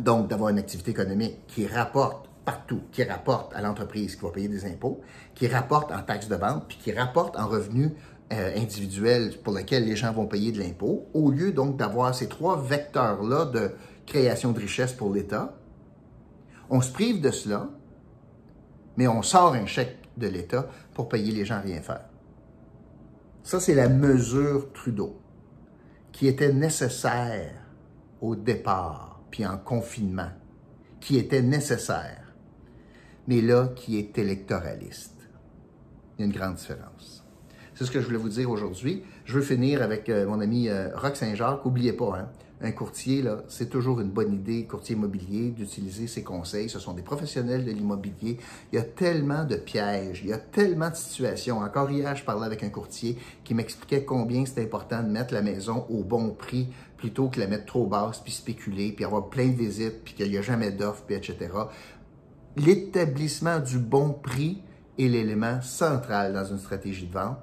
donc 0.00 0.28
d'avoir 0.28 0.50
une 0.50 0.58
activité 0.58 0.90
économique 0.90 1.38
qui 1.46 1.66
rapporte 1.66 2.28
partout, 2.44 2.80
qui 2.92 3.02
rapporte 3.02 3.54
à 3.54 3.60
l'entreprise 3.60 4.16
qui 4.16 4.22
va 4.22 4.30
payer 4.30 4.48
des 4.48 4.64
impôts, 4.64 5.00
qui 5.34 5.48
rapporte 5.48 5.92
en 5.92 6.00
taxes 6.02 6.28
de 6.28 6.36
vente, 6.36 6.64
puis 6.68 6.78
qui 6.78 6.92
rapporte 6.92 7.36
en 7.36 7.46
revenus 7.46 7.90
euh, 8.32 8.56
individuels 8.56 9.34
pour 9.42 9.54
lesquels 9.54 9.84
les 9.84 9.96
gens 9.96 10.12
vont 10.12 10.26
payer 10.26 10.52
de 10.52 10.58
l'impôt, 10.58 11.06
au 11.12 11.30
lieu 11.30 11.52
donc 11.52 11.76
d'avoir 11.76 12.14
ces 12.14 12.28
trois 12.28 12.60
vecteurs-là 12.60 13.46
de 13.46 13.72
création 14.08 14.52
de 14.52 14.58
richesse 14.58 14.92
pour 14.92 15.12
l'État, 15.12 15.54
on 16.70 16.80
se 16.80 16.90
prive 16.90 17.20
de 17.20 17.30
cela, 17.30 17.68
mais 18.96 19.06
on 19.06 19.22
sort 19.22 19.54
un 19.54 19.66
chèque 19.66 19.98
de 20.16 20.26
l'État 20.26 20.68
pour 20.94 21.08
payer 21.08 21.32
les 21.32 21.44
gens 21.44 21.56
à 21.56 21.60
rien 21.60 21.80
faire. 21.80 22.04
Ça, 23.42 23.60
c'est 23.60 23.74
la 23.74 23.88
mesure 23.88 24.72
Trudeau 24.72 25.20
qui 26.12 26.26
était 26.26 26.52
nécessaire 26.52 27.52
au 28.20 28.34
départ, 28.34 29.20
puis 29.30 29.46
en 29.46 29.56
confinement, 29.56 30.30
qui 31.00 31.16
était 31.16 31.42
nécessaire, 31.42 32.34
mais 33.28 33.40
là, 33.40 33.68
qui 33.76 33.98
est 33.98 34.18
électoraliste. 34.18 35.14
Il 36.18 36.22
y 36.22 36.24
a 36.24 36.26
une 36.26 36.36
grande 36.36 36.56
différence. 36.56 37.24
C'est 37.74 37.84
ce 37.84 37.92
que 37.92 38.00
je 38.00 38.06
voulais 38.06 38.18
vous 38.18 38.30
dire 38.30 38.50
aujourd'hui. 38.50 39.04
Je 39.24 39.34
veux 39.34 39.42
finir 39.42 39.82
avec 39.82 40.08
euh, 40.08 40.26
mon 40.26 40.40
ami 40.40 40.68
euh, 40.68 40.88
Rock 40.96 41.14
Saint-Jacques. 41.14 41.64
N'oubliez 41.64 41.92
pas, 41.92 42.18
hein, 42.18 42.28
un 42.60 42.72
courtier, 42.72 43.22
c'est 43.48 43.70
toujours 43.70 44.00
une 44.00 44.10
bonne 44.10 44.34
idée, 44.34 44.66
courtier 44.66 44.96
immobilier, 44.96 45.50
d'utiliser 45.50 46.08
ses 46.08 46.24
conseils. 46.24 46.68
Ce 46.68 46.80
sont 46.80 46.92
des 46.92 47.02
professionnels 47.02 47.64
de 47.64 47.70
l'immobilier. 47.70 48.38
Il 48.72 48.76
y 48.76 48.78
a 48.78 48.82
tellement 48.82 49.44
de 49.44 49.54
pièges, 49.56 50.22
il 50.24 50.30
y 50.30 50.32
a 50.32 50.38
tellement 50.38 50.90
de 50.90 50.96
situations. 50.96 51.58
Encore 51.58 51.90
hier, 51.90 52.16
je 52.16 52.24
parlais 52.24 52.46
avec 52.46 52.64
un 52.64 52.70
courtier 52.70 53.16
qui 53.44 53.54
m'expliquait 53.54 54.04
combien 54.04 54.44
c'est 54.44 54.62
important 54.62 55.02
de 55.02 55.08
mettre 55.08 55.34
la 55.34 55.42
maison 55.42 55.86
au 55.88 56.02
bon 56.02 56.30
prix 56.30 56.68
plutôt 56.96 57.28
que 57.28 57.38
la 57.38 57.46
mettre 57.46 57.66
trop 57.66 57.86
basse, 57.86 58.18
puis 58.18 58.32
spéculer, 58.32 58.90
puis 58.90 59.04
avoir 59.04 59.28
plein 59.28 59.46
de 59.46 59.56
visites, 59.56 60.02
puis 60.04 60.14
qu'il 60.14 60.28
n'y 60.30 60.36
a 60.36 60.42
jamais 60.42 60.72
d'offres, 60.72 61.04
puis 61.06 61.14
etc. 61.14 61.36
L'établissement 62.56 63.60
du 63.60 63.78
bon 63.78 64.12
prix 64.12 64.62
est 64.98 65.06
l'élément 65.06 65.62
central 65.62 66.32
dans 66.32 66.44
une 66.44 66.58
stratégie 66.58 67.06
de 67.06 67.12
vente. 67.12 67.38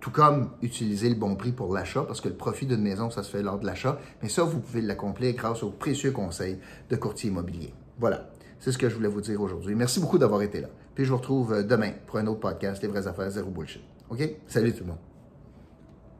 Tout 0.00 0.10
comme 0.10 0.50
utiliser 0.62 1.08
le 1.08 1.14
bon 1.14 1.36
prix 1.36 1.52
pour 1.52 1.74
l'achat, 1.74 2.02
parce 2.02 2.20
que 2.20 2.28
le 2.28 2.34
profit 2.34 2.66
d'une 2.66 2.80
maison, 2.80 3.10
ça 3.10 3.22
se 3.22 3.30
fait 3.30 3.42
lors 3.42 3.58
de 3.58 3.66
l'achat. 3.66 3.98
Mais 4.22 4.28
ça, 4.28 4.44
vous 4.44 4.60
pouvez 4.60 4.80
l'accomplir 4.80 5.34
grâce 5.34 5.62
aux 5.62 5.70
précieux 5.70 6.10
conseils 6.10 6.58
de 6.88 6.96
courtier 6.96 7.30
immobilier. 7.30 7.74
Voilà, 7.98 8.30
c'est 8.58 8.72
ce 8.72 8.78
que 8.78 8.88
je 8.88 8.94
voulais 8.94 9.08
vous 9.08 9.20
dire 9.20 9.40
aujourd'hui. 9.40 9.74
Merci 9.74 10.00
beaucoup 10.00 10.18
d'avoir 10.18 10.40
été 10.42 10.60
là. 10.60 10.68
Puis 10.94 11.04
je 11.04 11.10
vous 11.10 11.18
retrouve 11.18 11.66
demain 11.66 11.92
pour 12.06 12.18
un 12.18 12.26
autre 12.26 12.40
podcast, 12.40 12.82
Les 12.82 12.88
vraies 12.88 13.06
affaires, 13.06 13.30
zéro 13.30 13.50
bullshit. 13.50 13.82
OK? 14.08 14.22
Salut 14.46 14.72
tout 14.72 14.84
le 14.84 14.88
monde. 14.88 15.09